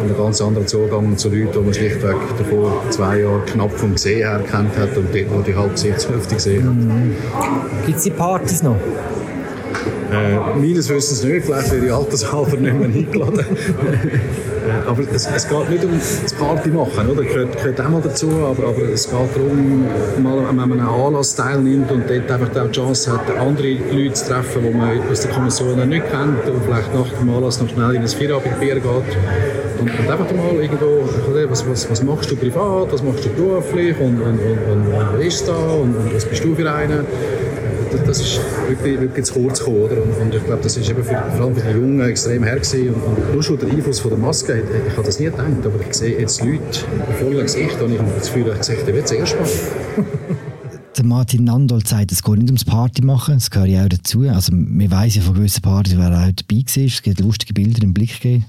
und 0.00 0.08
einen 0.08 0.16
ganz 0.16 0.40
anderen 0.40 0.66
Zugang 0.66 1.16
zu 1.16 1.28
Leuten, 1.28 1.52
die 1.52 1.58
man 1.58 1.74
schlichtweg 1.74 2.16
davor 2.38 2.82
zwei 2.90 3.20
Jahre 3.20 3.40
knapp 3.46 3.72
vom 3.78 3.92
Gesehen 3.92 4.28
her 4.28 4.40
kennt 4.50 4.76
hat 4.76 4.96
und 4.96 5.14
dort 5.14 5.30
noch 5.30 5.44
die 5.44 5.54
halbe 5.54 5.76
Sichtshälfte 5.76 6.34
gesehen 6.34 6.66
hat. 6.66 6.74
Mhm. 6.74 7.14
Gibt 7.84 7.98
es 7.98 8.04
die 8.04 8.10
Partys 8.10 8.62
noch? 8.62 8.76
Äh, 10.12 10.58
meines 10.58 10.88
Wissens 10.88 11.24
nicht, 11.24 11.46
vielleicht 11.46 11.72
wäre 11.72 11.86
ich 11.86 11.92
altershalber 11.92 12.56
nicht 12.56 12.74
mehr 12.74 12.88
eingeladen. 12.88 13.44
Äh, 14.66 14.88
aber 14.88 15.02
es, 15.12 15.26
es, 15.26 15.48
geht 15.48 15.70
nicht 15.70 15.84
um 15.84 15.92
das 15.92 16.32
Party 16.34 16.70
machen, 16.70 17.08
oder? 17.08 17.22
Gehört, 17.22 17.56
gehört 17.56 17.80
auch 17.80 17.88
mal 17.88 18.00
dazu, 18.02 18.28
aber, 18.30 18.68
aber 18.68 18.82
es 18.92 19.08
geht 19.08 19.14
darum, 19.34 19.84
mal, 20.22 20.38
wenn 20.48 20.56
man 20.56 20.72
einen 20.72 20.80
Anlass 20.80 21.36
teilnimmt 21.36 21.90
und 21.90 22.04
dort 22.08 22.30
einfach 22.30 22.60
auch 22.60 22.66
die 22.66 22.72
Chance 22.72 23.12
hat, 23.12 23.36
andere 23.38 23.76
Leute 23.92 24.14
zu 24.14 24.26
treffen, 24.26 24.62
die 24.64 24.76
man 24.76 25.00
aus 25.10 25.20
der 25.20 25.30
Kommission 25.30 25.88
nicht 25.88 26.10
kennt 26.10 26.48
und 26.48 26.64
vielleicht 26.64 26.94
nach 26.94 27.08
dem 27.20 27.30
Anlass 27.30 27.60
noch 27.60 27.68
schnell 27.68 27.94
in 27.94 28.02
ein 28.02 28.08
Feierabendbier 28.08 28.74
geht. 28.74 28.86
Und, 29.78 29.90
und 29.90 30.10
einfach 30.10 30.32
mal 30.32 30.60
irgendwo, 30.60 31.08
was, 31.48 31.68
was, 31.68 31.90
was 31.90 32.02
machst 32.02 32.30
du 32.30 32.36
privat, 32.36 32.92
was 32.92 33.02
machst 33.02 33.24
du 33.24 33.28
beruflich 33.30 33.96
und, 34.00 34.20
und, 34.20 34.40
und, 34.40 34.58
und, 34.72 34.94
und 34.94 35.08
wer 35.18 35.26
ist 35.26 35.46
da 35.46 35.54
und, 35.54 35.94
und 35.94 36.14
was 36.14 36.24
bist 36.24 36.44
du 36.44 36.54
für 36.54 36.72
einen? 36.72 37.06
Das 38.04 38.20
ist 38.20 38.40
wirklich, 38.68 39.00
wirklich 39.00 39.24
zu 39.24 39.34
kurz 39.34 39.58
gekommen. 39.58 39.82
Oder? 39.82 40.02
Und, 40.02 40.20
und 40.20 40.34
ich 40.34 40.44
glaube, 40.44 40.62
das 40.62 40.76
für, 40.76 40.94
vor 40.94 41.16
allem 41.16 41.56
für 41.56 41.60
die 41.60 41.78
Jungen 41.78 42.00
extrem 42.08 42.42
her 42.42 42.56
gewesen. 42.56 42.94
Und, 42.94 43.02
und 43.02 43.32
nur 43.34 43.42
schon 43.42 43.58
der 43.58 43.70
Einfluss 43.70 44.00
von 44.00 44.10
der 44.10 44.18
Maske, 44.18 44.62
ich, 44.62 44.92
ich 44.92 44.96
habe 44.96 45.06
das 45.06 45.18
nie 45.18 45.26
gedacht, 45.26 45.46
aber 45.64 45.80
ich 45.88 45.94
sehe 45.94 46.18
jetzt 46.18 46.42
Leute 46.42 46.60
voller 47.20 47.42
Gesicht 47.42 47.80
und 47.80 47.92
ich 47.92 47.98
habe 47.98 48.10
das 48.18 48.32
Gefühl, 48.32 48.54
ich 48.56 48.64
sehe, 48.64 48.86
wird 48.86 49.08
sehr 49.08 49.26
spannend. 49.26 49.50
Martin 51.06 51.44
Nandold 51.44 51.86
sagt, 51.86 52.10
es 52.10 52.22
geht 52.22 52.38
nicht 52.38 52.48
ums 52.48 52.64
Party 52.64 53.02
machen, 53.02 53.34
das 53.34 53.50
gehört 53.50 53.68
ja 53.68 53.84
auch 53.84 53.88
dazu. 53.88 54.22
Also 54.22 54.52
man 54.52 54.90
weiß 54.90 55.16
ja 55.16 55.22
von 55.22 55.34
gewissen 55.34 55.62
Partys, 55.62 55.96
wer 55.96 56.08
auch 56.08 56.32
dabei 56.32 56.62
war, 56.64 56.84
es 56.84 57.02
gibt 57.02 57.20
lustige 57.20 57.54
Bilder 57.54 57.82
im 57.82 57.94
Blick 57.94 58.20
gegeben. 58.20 58.44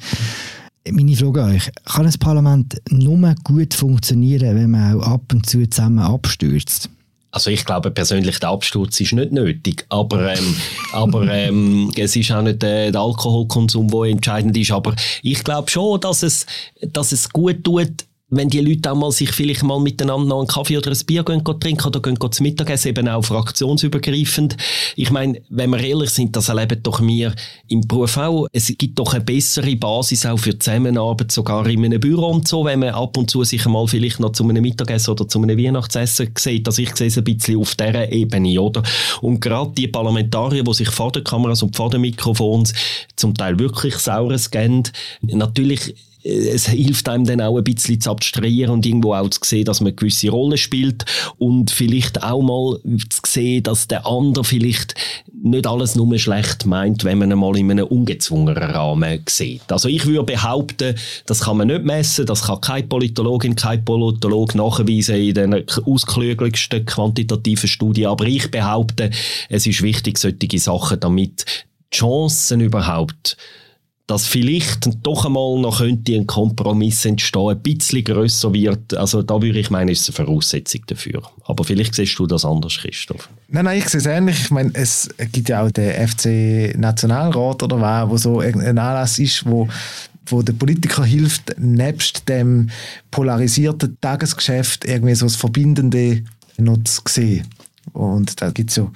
Meine 0.89 1.15
Frage 1.15 1.43
an 1.43 1.55
euch, 1.55 1.69
kann 1.85 2.05
ein 2.05 2.13
Parlament 2.19 2.81
nur 2.89 3.35
gut 3.43 3.73
funktionieren, 3.73 4.55
wenn 4.55 4.71
man 4.71 4.99
auch 4.99 5.07
ab 5.07 5.33
und 5.33 5.45
zu 5.45 5.67
zusammen 5.69 5.99
abstürzt? 5.99 6.89
Also 7.37 7.51
ich 7.51 7.65
glaube 7.65 7.91
persönlich, 7.91 8.39
der 8.39 8.49
Absturz 8.49 8.99
ist 8.99 9.13
nicht 9.13 9.31
nötig, 9.31 9.85
aber, 9.89 10.33
ähm, 10.33 10.55
aber 10.91 11.31
ähm, 11.31 11.91
es 11.95 12.15
ist 12.15 12.31
auch 12.31 12.41
nicht 12.41 12.63
äh, 12.63 12.89
der 12.89 12.99
Alkoholkonsum, 12.99 13.87
der 13.89 14.09
entscheidend 14.09 14.57
ist. 14.57 14.71
Aber 14.71 14.95
ich 15.21 15.43
glaube 15.43 15.69
schon, 15.69 16.01
dass 16.01 16.23
es, 16.23 16.47
dass 16.81 17.11
es 17.11 17.29
gut 17.29 17.63
tut, 17.63 18.06
wenn 18.29 18.49
die 18.49 18.59
Leute 18.59 18.91
auch 18.91 18.95
mal 18.95 19.11
sich 19.11 19.31
vielleicht 19.31 19.63
mal 19.63 19.79
miteinander 19.79 20.27
noch 20.27 20.39
einen 20.39 20.47
Kaffee 20.47 20.77
oder 20.77 20.91
ein 20.91 21.05
Bier 21.05 21.23
gehen, 21.23 21.45
gehen 21.45 21.59
trinken 21.61 21.87
oder 21.87 22.01
gehen, 22.01 22.17
zum 22.19 22.43
Mittagessen, 22.43 22.89
eben 22.89 23.07
auch 23.07 23.23
fraktionsübergreifend. 23.23 24.57
Ich 24.97 25.11
meine, 25.11 25.41
wenn 25.49 25.69
wir 25.69 25.79
ehrlich 25.79 26.09
sind, 26.09 26.35
das 26.35 26.49
erleben 26.49 26.83
doch 26.83 27.01
wir 27.01 27.33
im 27.69 27.87
Beruf 27.87 28.17
auch. 28.17 28.47
Es 28.51 28.67
gibt 28.77 28.99
doch 28.99 29.13
eine 29.13 29.23
bessere 29.23 29.77
Basis 29.77 30.25
auch 30.25 30.37
für 30.37 30.59
Zusammenarbeit, 30.59 31.31
sogar 31.31 31.65
in 31.67 31.85
einem 31.85 32.01
Büro 32.01 32.27
und 32.27 32.49
so, 32.49 32.65
wenn 32.65 32.79
man 32.79 32.89
ab 32.89 33.15
und 33.15 33.29
zu 33.29 33.45
sich 33.45 33.65
mal 33.65 33.87
vielleicht 33.87 34.19
noch 34.19 34.33
zu 34.33 34.43
einem 34.43 34.61
Mittagessen 34.61 35.11
oder 35.11 35.25
zu 35.25 35.41
einem 35.41 35.57
Weihnachtsessen 35.57 36.31
sieht. 36.37 36.67
Also 36.67 36.81
ich 36.81 36.93
sehe 36.97 37.07
es 37.07 37.17
ein 37.17 37.23
bisschen 37.23 37.61
auf 37.61 37.75
dieser 37.75 38.11
Ebene, 38.11 38.61
oder? 38.61 38.83
Und 39.21 39.39
gerade 39.39 39.71
die 39.71 39.87
Parlamentarier, 39.87 40.63
die 40.63 40.73
sich 40.73 40.89
vor 40.89 41.13
den 41.13 41.23
Kameras 41.23 41.63
und 41.63 41.77
vor 41.77 41.89
den 41.89 42.01
Mikrofons 42.01 42.73
zum 43.15 43.33
Teil 43.33 43.57
wirklich 43.57 43.95
saures 43.95 44.51
geben, 44.51 44.83
natürlich 45.21 45.95
es 46.27 46.67
hilft 46.67 47.07
einem 47.07 47.25
dann 47.25 47.41
auch 47.41 47.57
ein 47.57 47.63
bisschen 47.63 48.01
zu 48.01 48.11
abstrahieren 48.11 48.73
und 48.73 48.85
irgendwo 48.85 49.13
auch 49.13 49.29
zu 49.29 49.39
sehen, 49.43 49.65
dass 49.65 49.79
man 49.79 49.87
eine 49.87 49.95
gewisse 49.95 50.29
Rolle 50.29 50.57
spielt 50.57 51.05
und 51.37 51.71
vielleicht 51.71 52.23
auch 52.23 52.41
mal 52.41 52.79
zu 53.09 53.21
sehen, 53.25 53.63
dass 53.63 53.87
der 53.87 54.05
andere 54.05 54.43
vielleicht 54.43 54.95
nicht 55.41 55.67
alles 55.67 55.95
nur 55.95 56.17
schlecht 56.17 56.65
meint, 56.65 57.03
wenn 57.03 57.19
man 57.19 57.31
einmal 57.31 57.57
in 57.57 57.71
einem 57.71 57.87
ungezwungenen 57.87 58.61
Rahmen 58.61 59.21
sieht. 59.29 59.71
Also 59.71 59.87
ich 59.87 60.05
würde 60.05 60.23
behaupten, 60.23 60.95
das 61.25 61.41
kann 61.41 61.57
man 61.57 61.67
nicht 61.67 61.83
messen, 61.83 62.25
das 62.25 62.43
kann 62.43 62.61
keine 62.61 62.87
Politologin, 62.87 63.55
kein 63.55 63.85
Politolog 63.85 64.55
nachweisen 64.55 65.15
in 65.15 65.33
den 65.33 65.63
ausklügeligsten 65.85 66.85
quantitativen 66.85 67.69
Studien, 67.69 68.07
aber 68.07 68.25
ich 68.25 68.51
behaupte, 68.51 69.11
es 69.49 69.65
ist 69.65 69.81
wichtig, 69.81 70.17
solche 70.17 70.59
Sachen, 70.59 70.99
damit 70.99 71.45
die 71.93 71.97
Chancen 71.97 72.59
überhaupt 72.61 73.37
dass 74.07 74.25
vielleicht 74.25 74.89
doch 75.05 75.25
einmal 75.25 75.59
noch 75.59 75.79
könnte 75.79 76.15
ein 76.15 76.25
Kompromiss 76.25 77.03
entstehen, 77.03 77.49
ein 77.49 77.61
bisschen 77.61 78.05
grösser 78.05 78.53
wird. 78.53 78.93
Also 78.95 79.21
da 79.21 79.41
würde 79.41 79.59
ich 79.59 79.69
meinen, 79.69 79.89
ist 79.89 80.07
eine 80.07 80.25
Voraussetzung 80.25 80.81
dafür. 80.87 81.23
Aber 81.43 81.65
vielleicht 81.65 81.93
siehst 81.93 82.17
du 82.17 82.25
das 82.25 82.45
anders, 82.45 82.77
Christoph. 82.77 83.29
Nein, 83.49 83.65
nein, 83.65 83.79
ich 83.79 83.89
sehe 83.89 83.99
es 83.99 84.05
ähnlich. 84.05 84.39
Ich 84.39 84.51
meine, 84.51 84.71
es 84.73 85.09
gibt 85.33 85.49
ja 85.49 85.61
auch 85.61 85.71
den 85.71 86.07
FC-Nationalrat 86.07 87.63
oder 87.63 87.81
was, 87.81 88.09
wo 88.09 88.17
so 88.17 88.39
ein 88.39 88.61
Anlass 88.61 89.19
ist, 89.19 89.45
wo 89.45 89.67
wo 90.29 90.41
der 90.41 90.53
Politiker 90.53 91.05
hilft, 91.05 91.55
nebst 91.57 92.27
dem 92.27 92.69
polarisierten 93.11 93.97
Tagesgeschäft 94.01 94.83
irgendwie 94.83 95.15
so 95.15 95.25
das 95.25 95.37
Verbindende 95.37 96.23
noch 96.57 96.83
zu 96.83 97.01
sehen. 97.07 97.47
Und 97.97 98.39
da 98.41 98.51
gibt 98.51 98.69
es 98.69 98.75
ja 98.75 98.91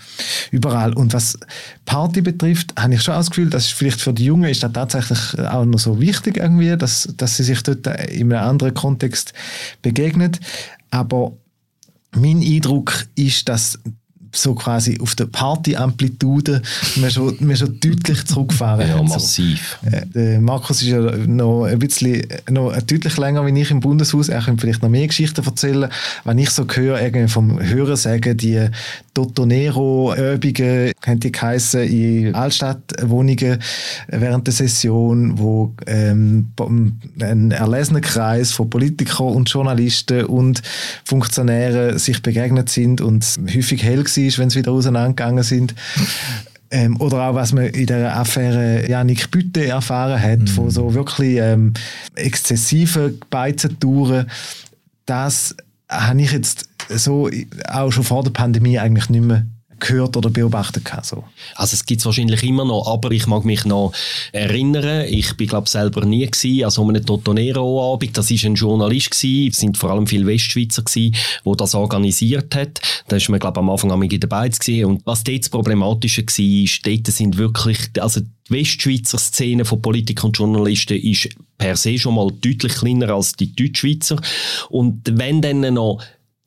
überall. 0.52 0.94
Und 0.94 1.14
was 1.14 1.38
Party 1.86 2.22
betrifft, 2.22 2.74
habe 2.78 2.94
ich 2.94 3.02
schon 3.02 3.16
das 3.16 3.32
Gefühl, 3.32 3.50
dass 3.50 3.66
vielleicht 3.66 4.00
für 4.00 4.14
die 4.14 4.26
Jungen 4.26 4.50
ist 4.50 4.62
das 4.62 4.74
tatsächlich 4.74 5.40
auch 5.40 5.66
noch 5.66 5.80
so 5.80 6.00
wichtig 6.00 6.38
irgendwie, 6.38 6.78
dass, 6.78 7.10
dass 7.18 7.38
sie 7.38 7.44
sich 7.44 7.64
dort 7.64 7.88
in 7.88 8.32
einem 8.32 8.48
anderen 8.48 8.76
Kontext 8.76 9.34
begegnen. 9.82 10.38
Aber 10.92 11.34
mein 12.16 12.42
Eindruck 12.42 13.08
ist, 13.16 13.50
dass 13.50 13.80
so 14.34 14.56
quasi 14.56 15.00
auf 15.02 15.16
der 15.16 15.26
Party-Amplitude 15.26 16.62
wir 16.96 17.10
schon, 17.10 17.38
wir 17.40 17.56
schon 17.56 17.80
deutlich 17.80 18.26
zurückgefahren 18.26 18.88
Ja, 18.88 19.02
massiv. 19.02 19.78
So. 19.84 20.20
Äh, 20.20 20.40
Markus 20.40 20.82
ist 20.82 20.90
ja 20.90 21.00
noch 21.00 21.66
ein 21.66 21.80
bisschen 21.80 22.26
noch 22.50 22.76
deutlich 22.82 23.18
länger 23.18 23.46
wie 23.46 23.60
ich 23.60 23.72
im 23.72 23.80
Bundeshaus. 23.80 24.30
Er 24.30 24.42
könnte 24.42 24.62
vielleicht 24.62 24.82
noch 24.82 24.90
mehr 24.90 25.08
Geschichten 25.08 25.44
erzählen. 25.46 25.90
Wenn 26.24 26.38
ich 26.38 26.50
so 26.50 26.66
höre, 26.72 27.02
irgendwie 27.02 27.28
vom 27.28 27.62
Hören 27.62 27.96
sagen, 27.96 28.38
die 28.38 28.68
Totonero-Übungen, 29.14 30.94
haben 31.06 31.20
die 31.20 31.32
geheissen, 31.32 31.82
in 31.82 32.34
Altstadtwohnungen 32.36 33.60
während 34.08 34.48
der 34.48 34.54
Session, 34.54 35.38
wo 35.38 35.74
ähm, 35.88 36.52
ein 37.20 37.52
erlesener 37.52 38.02
Kreis 38.02 38.52
von 38.52 38.70
Politikern 38.70 39.34
und 39.34 39.50
Journalisten 39.50 40.26
und 40.26 40.62
Funktionären 41.04 41.98
sich 42.00 42.22
begegnet 42.22 42.70
sind 42.70 43.02
und 43.02 43.26
häufig 43.54 43.84
hell 43.84 44.06
war 44.06 44.21
war, 44.28 44.38
wenn 44.40 44.50
sie 44.50 44.60
wieder 44.60 44.72
auseinandergegangen 44.72 45.44
sind. 45.44 45.76
Ähm, 46.74 47.00
oder 47.02 47.24
auch, 47.24 47.36
was 47.36 47.52
man 47.52 47.66
in 47.66 47.86
der 47.86 48.18
Affäre 48.18 48.90
Janik 48.90 49.30
Bütte 49.30 49.68
erfahren 49.68 50.22
hat, 50.22 50.40
mhm. 50.40 50.48
von 50.48 50.70
so 50.72 50.94
wirklich 50.94 51.38
ähm, 51.38 51.74
exzessiven 52.16 53.20
Beizentouren, 53.30 54.28
das 55.06 55.56
habe 55.90 56.22
ich 56.22 56.32
jetzt 56.32 56.70
so 56.90 57.30
auch 57.68 57.92
schon 57.92 58.06
vor 58.06 58.24
der 58.24 58.32
Pandemie 58.32 58.80
eigentlich 58.80 59.10
nicht 59.10 59.24
mehr 59.24 59.46
gehört 59.82 60.16
oder 60.16 60.30
beobachtet 60.30 60.86
gehabt, 60.86 61.06
so. 61.06 61.24
Also 61.56 61.74
es 61.74 61.86
gibt 61.86 62.00
es 62.00 62.06
wahrscheinlich 62.06 62.44
immer 62.44 62.64
noch, 62.64 62.88
aber 62.88 63.12
ich 63.12 63.28
mag 63.28 63.44
mich 63.44 63.66
noch 63.66 63.92
erinnern, 64.32 65.06
ich 65.10 65.36
bin 65.36 65.48
glaube 65.48 65.70
selber 65.70 66.06
nie 66.06 66.26
gewesen, 66.26 66.64
also 66.64 66.82
um 66.82 66.90
einen 66.90 67.06
Totonero-Abend, 67.06 68.18
das 68.18 68.32
ist 68.32 68.46
ein 68.46 68.56
Journalist 68.56 69.12
gewesen, 69.12 69.50
es 69.52 69.58
sind 69.58 69.78
vor 69.78 69.92
allem 69.92 70.08
viele 70.08 70.26
Westschweizer 70.26 70.84
gewesen, 70.84 71.16
wo 71.44 71.56
das 71.56 71.76
organisiert 71.76 72.56
hat, 72.56 72.80
da 73.08 73.18
ist 73.18 73.28
man 73.30 73.40
glaube 73.40 73.60
am 73.60 73.70
Anfang 73.70 73.92
am 73.92 74.08
dabei 74.08 74.50
gewesen. 74.50 74.86
Und 74.86 75.06
was 75.06 75.24
dort 75.24 75.42
das 75.42 75.50
Problematische 75.50 76.22
war, 76.22 76.64
ist, 76.64 76.86
dort 76.86 77.08
sind 77.08 77.38
wirklich, 77.38 77.78
also 78.00 78.22
die 78.22 78.28
Westschweizer 78.50 79.18
Szene 79.18 79.66
von 79.66 79.82
Politikern 79.82 80.28
und 80.28 80.38
Journalisten 80.38 80.98
ist 80.98 81.30
per 81.58 81.76
se 81.76 81.98
schon 81.98 82.16
mal 82.16 82.32
deutlich 82.32 82.74
kleiner 82.74 83.10
als 83.10 83.34
die 83.34 83.56
Deutschschweizer. 83.56 84.22
Und 84.70 85.18
wenn 85.18 85.42
dann 85.42 85.74
noch 85.74 86.02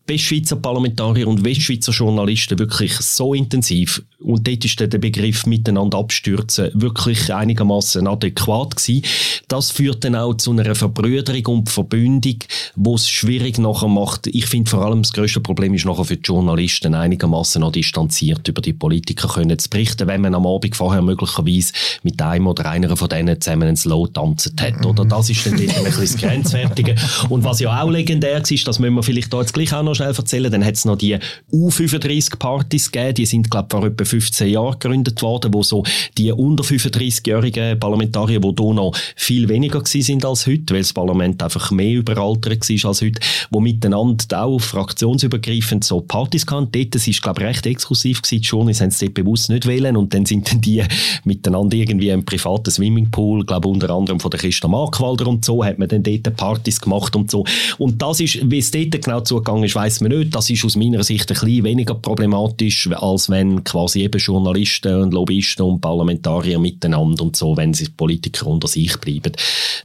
Westschweizer 0.07 0.57
Parlamentarier 0.57 1.27
und 1.27 1.45
Westschweizer 1.45 1.93
Journalisten 1.93 2.59
wirklich 2.59 2.93
so 2.97 3.33
intensiv 3.33 4.03
und 4.25 4.47
dort 4.47 4.65
ist 4.65 4.81
der 4.81 4.87
Begriff 4.87 5.47
miteinander 5.47 5.99
abstürzen 5.99 6.71
wirklich 6.75 7.33
einigermaßen 7.33 8.07
adäquat 8.07 8.77
gewesen. 8.77 9.03
Das 9.49 9.71
führt 9.71 10.05
dann 10.05 10.17
auch 10.17 10.35
zu 10.35 10.53
einer 10.53 10.75
Verbrüderung 10.75 11.59
und 11.59 11.71
Verbündung, 11.71 12.37
wo 12.75 12.95
es 12.95 13.09
schwierig 13.09 13.59
nachher 13.59 13.89
macht. 13.89 14.27
Ich 14.27 14.47
finde 14.47 14.71
vor 14.71 14.85
allem 14.85 15.03
das 15.03 15.13
größte 15.13 15.41
Problem 15.41 15.75
ist 15.75 15.85
nachher 15.85 16.05
für 16.05 16.17
die 16.17 16.23
Journalisten 16.23 16.95
einigermaßen 16.95 17.61
noch 17.61 17.73
distanziert 17.73 18.49
über 18.49 18.63
die 18.63 18.73
Politiker 18.73 19.29
können 19.29 19.59
zu 19.59 19.69
berichten, 19.69 20.09
wenn 20.09 20.23
man 20.23 20.35
am 20.35 20.47
Abend 20.47 20.77
vorher 20.77 21.03
möglicherweise 21.03 21.73
mit 22.03 22.21
einem 22.21 22.47
oder 22.47 22.67
einer 22.67 22.97
von 22.97 23.09
denen 23.09 23.41
zusammen 23.41 23.69
ein 23.69 23.77
Slow 23.77 24.07
tanzen 24.09 24.57
hat. 24.59 24.85
Oder 24.85 25.05
das 25.05 25.29
ist 25.31 25.45
dann 25.47 25.55
ein 25.55 25.67
bisschen 25.67 26.01
das 26.01 26.17
Grenzwertige. 26.17 26.95
Und 27.29 27.45
was 27.45 27.61
ja 27.61 27.83
auch 27.83 27.91
legendär 27.91 28.43
ist, 28.49 28.67
das 28.67 28.79
müssen 28.79 28.95
wir 28.95 29.03
vielleicht 29.03 29.33
da 29.33 29.41
jetzt 29.41 29.53
gleich 29.53 29.73
auch 29.73 29.83
noch 29.83 29.94
noch 29.95 30.05
schnell 30.05 30.15
erzählen. 30.15 30.51
Dann 30.51 30.65
hat 30.65 30.75
es 30.75 30.85
noch 30.85 30.97
die 30.97 31.19
U35-Partys 31.53 32.91
gegeben, 32.91 33.15
die 33.15 33.27
sind, 33.27 33.51
glaube 33.51 33.69
ich, 33.69 33.77
vor 33.79 33.87
etwa 33.87 34.05
15 34.05 34.49
Jahren 34.49 34.79
gegründet 34.79 35.23
worden, 35.23 35.55
wo 35.55 35.63
so 35.63 35.85
die 36.19 36.33
unter 36.33 36.65
35-jährigen 36.65 37.79
Parlamentarier, 37.79 38.41
die 38.41 38.55
hier 38.59 38.75
noch 38.75 38.97
viel 39.17 39.49
weniger 39.49 39.83
sind 39.85 40.25
als 40.25 40.47
heute, 40.47 40.75
weil 40.75 40.83
das 40.83 40.93
Parlament 40.93 41.43
einfach 41.43 41.71
mehr 41.71 41.99
überaltert 41.99 42.69
war 42.69 42.89
als 42.89 43.03
heute, 43.03 43.21
wo 43.51 43.61
miteinander 43.61 44.43
auch 44.43 44.59
fraktionsübergreifend 44.59 45.85
so 45.85 46.01
Partys 46.01 46.47
hatten. 46.51 46.71
Dort, 46.73 46.95
das 46.95 47.07
ist, 47.07 47.23
glaube 47.23 47.43
ich, 47.43 47.49
recht 47.49 47.67
exklusiv 47.67 48.23
gewesen. 48.23 48.43
Journalisten 48.43 48.85
haben 48.85 48.91
es 48.91 48.99
dort 48.99 49.15
bewusst 49.15 49.51
nicht 49.51 49.67
wählen 49.67 49.97
und 49.97 50.13
dann 50.15 50.27
sind 50.27 50.51
dann 50.51 50.61
die 50.61 50.83
miteinander 51.25 51.77
irgendwie 51.77 52.09
im 52.09 52.25
privaten 52.25 52.71
Swimmingpool, 52.71 53.45
glaube 53.45 53.69
unter 53.69 53.91
anderem 53.91 54.21
von 54.21 54.31
der 54.31 54.41
Christa 54.41 54.69
Markwalder 54.69 55.27
und 55.27 55.45
so, 55.45 55.65
hat 55.65 55.79
man 55.79 55.89
dann 55.89 56.03
dort 56.03 56.37
Partys 56.37 56.81
gemacht 56.81 57.15
und 57.17 57.31
so. 57.31 57.45
Und 57.79 58.01
das 58.03 58.21
ist, 58.21 58.51
wie 58.51 58.59
es 58.59 58.71
dort 58.71 59.03
genau 59.03 59.21
zugegangen 59.21 59.65
ist, 59.65 59.75
weiss 59.85 60.01
man 60.01 60.13
nicht. 60.13 60.35
Das 60.35 60.49
ist 60.49 60.65
aus 60.65 60.77
meiner 60.77 61.03
Sicht 61.05 61.31
ein 61.31 61.35
bisschen 61.35 61.65
weniger 61.65 61.95
problematisch, 61.95 62.89
als 62.93 63.29
wenn 63.29 63.63
quasi 63.65 64.01
eben 64.01 64.19
Journalisten 64.19 64.95
und 65.03 65.15
Lobbyisten 65.15 65.65
und 65.65 65.81
Parlamentarier 65.81 66.59
miteinander 66.59 67.23
und 67.23 67.37
so, 67.37 67.57
wenn 67.57 67.75
sie 67.75 67.89
Politiker 67.89 68.47
unter 68.47 68.67
sich 68.67 68.97
bleiben, 68.99 69.33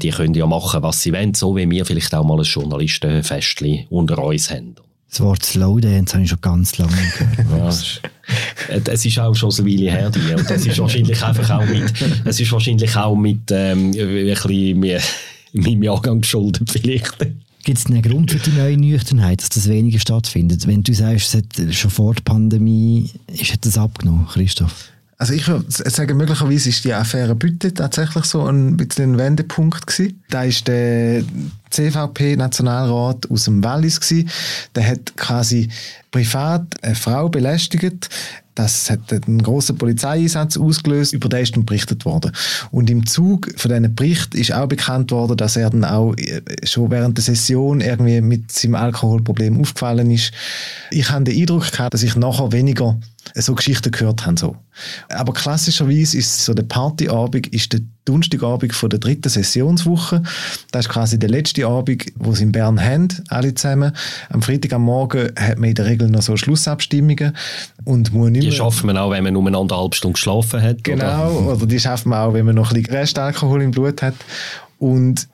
die 0.01 0.09
können 0.09 0.33
ja 0.33 0.45
machen, 0.45 0.81
was 0.83 1.01
sie 1.01 1.11
wollen, 1.11 1.33
so 1.33 1.55
wie 1.55 1.69
wir 1.69 1.85
vielleicht 1.85 2.15
auch 2.15 2.23
mal 2.23 2.39
ein 2.39 2.45
Journalistenfestchen 2.45 3.87
unter 3.89 4.23
uns 4.23 4.49
haben. 4.49 4.75
Das 5.09 5.21
Wort 5.21 5.43
Slowdance 5.43 6.13
habe 6.13 6.23
ich 6.23 6.29
schon 6.29 6.41
ganz 6.41 6.77
lange 6.77 6.93
gehört. 7.17 8.01
ja, 8.69 8.93
es 8.93 9.05
ist 9.05 9.19
auch 9.19 9.33
schon 9.33 9.51
so 9.51 9.63
eine 9.63 9.71
Weile 9.71 9.91
her, 9.91 10.09
die. 10.11 10.35
Und 10.35 10.49
das 10.49 10.65
ist 10.65 10.77
wahrscheinlich 10.77 11.21
einfach 11.23 11.49
auch 11.49 11.65
mit, 11.65 11.91
es 12.25 12.39
ist 12.39 12.51
wahrscheinlich 12.51 12.95
auch 12.95 13.15
mit, 13.15 13.51
ähm, 13.51 13.87
ein 13.89 13.93
bisschen 13.93 14.79
meinem 15.53 15.83
Jahrgang 15.83 16.21
geschuldet 16.21 16.69
vielleicht. 16.69 17.17
Gibt 17.69 17.77
es 17.77 17.85
einen 17.85 18.01
Grund 18.01 18.31
für 18.31 18.39
die 18.39 18.57
neue 18.57 18.77
Nüchternheit, 18.77 19.41
dass 19.41 19.49
das 19.49 19.69
weniger 19.69 19.99
stattfindet? 19.99 20.65
Wenn 20.65 20.81
du 20.81 20.91
sagst, 20.91 21.35
es 21.35 21.35
hat 21.35 21.75
schon 21.75 21.91
vor 21.91 22.15
der 22.15 22.23
Pandemie 22.23 23.11
ist, 23.27 23.53
hat 23.53 23.63
das 23.63 23.77
abgenommen, 23.77 24.25
Christoph? 24.25 24.89
Also 25.19 25.33
ich 25.33 25.47
würde 25.47 25.65
sagen, 25.69 26.17
möglicherweise 26.17 26.69
ist 26.69 26.83
die 26.83 26.95
Affäre 26.95 27.35
Bütte 27.35 27.71
tatsächlich 27.71 28.25
so 28.25 28.43
ein 28.47 28.75
bisschen 28.75 29.11
ein 29.11 29.17
Wendepunkt 29.19 29.85
gewesen. 29.85 30.23
Da 30.31 30.45
ist 30.45 30.67
der 30.67 31.23
CVP-Nationalrat 31.69 33.29
aus 33.29 33.43
dem 33.43 33.63
Wallis 33.63 34.01
gewesen. 34.01 34.31
Der 34.73 34.87
hat 34.87 35.15
quasi 35.15 35.69
privat 36.09 36.63
eine 36.81 36.95
Frau 36.95 37.29
belästigt. 37.29 38.09
Das 38.59 38.89
hat 38.89 39.13
einen 39.13 39.41
großen 39.41 39.77
Polizeieinsatz 39.77 40.57
ausgelöst, 40.57 41.13
über 41.13 41.29
den 41.29 41.43
ist 41.43 41.55
dann 41.55 41.63
berichtet 41.63 42.03
worden. 42.03 42.33
Und 42.71 42.89
im 42.89 43.05
Zug 43.05 43.47
von 43.55 43.71
diesem 43.71 43.95
Bericht 43.95 44.35
ist 44.35 44.51
auch 44.51 44.67
bekannt 44.67 45.11
worden, 45.11 45.37
dass 45.37 45.55
er 45.55 45.69
dann 45.69 45.85
auch 45.85 46.13
äh, 46.17 46.41
schon 46.63 46.91
während 46.91 47.17
der 47.17 47.23
Session 47.23 47.79
irgendwie 47.79 48.19
mit 48.19 48.51
seinem 48.51 48.75
Alkoholproblem 48.75 49.61
aufgefallen 49.61 50.11
ist. 50.11 50.33
Ich 50.91 51.09
habe 51.09 51.23
den 51.23 51.39
Eindruck 51.39 51.71
gehabt, 51.71 51.93
dass 51.93 52.03
ich 52.03 52.17
nachher 52.17 52.51
weniger 52.51 52.99
so 53.35 53.55
Geschichten 53.55 53.91
gehört 53.91 54.25
habe. 54.25 54.39
So. 54.39 54.55
Aber 55.09 55.33
klassischerweise 55.33 56.17
ist 56.17 56.45
so 56.45 56.53
der 56.53 56.63
Partyabend 56.63 57.47
ist 57.47 57.73
der 57.73 57.81
Donnerstagabend 58.05 58.73
von 58.73 58.89
der 58.89 58.99
dritten 58.99 59.29
Sessionswoche. 59.29 60.23
Das 60.71 60.85
ist 60.85 60.91
quasi 60.91 61.19
der 61.19 61.29
letzte 61.29 61.67
Abend, 61.67 62.05
wo 62.15 62.33
sie 62.33 62.43
in 62.43 62.51
Bern 62.51 62.83
haben, 62.83 63.07
alle 63.29 63.53
zusammen. 63.53 63.91
Am 64.29 64.41
Freitag 64.41 64.73
am 64.73 64.83
Morgen 64.83 65.31
hat 65.37 65.59
man 65.59 65.69
in 65.69 65.75
der 65.75 65.85
Regel 65.85 66.09
noch 66.09 66.23
so 66.23 66.35
Schlussabstimmungen 66.35 67.35
und 67.85 68.11
muss 68.13 68.31
nicht 68.31 68.45
Die 68.45 68.51
schaffen 68.51 68.87
wir 68.87 69.01
auch, 69.01 69.11
wenn 69.11 69.23
man 69.23 69.33
nur 69.33 69.45
eine 69.45 69.57
halbe 69.57 69.95
Stunde 69.95 70.13
geschlafen 70.13 70.61
hat. 70.61 70.83
Genau, 70.83 71.31
oder, 71.31 71.55
oder 71.55 71.65
die 71.67 71.79
schaffen 71.79 72.09
wir 72.09 72.19
auch, 72.19 72.33
wenn 72.33 72.45
man 72.45 72.55
noch 72.55 72.71
ein 72.71 72.81
bisschen 72.81 72.95
Restalkohol 72.95 73.61
im 73.61 73.71
Blut 73.71 74.01
hat. 74.01 74.15
Und 74.79 75.27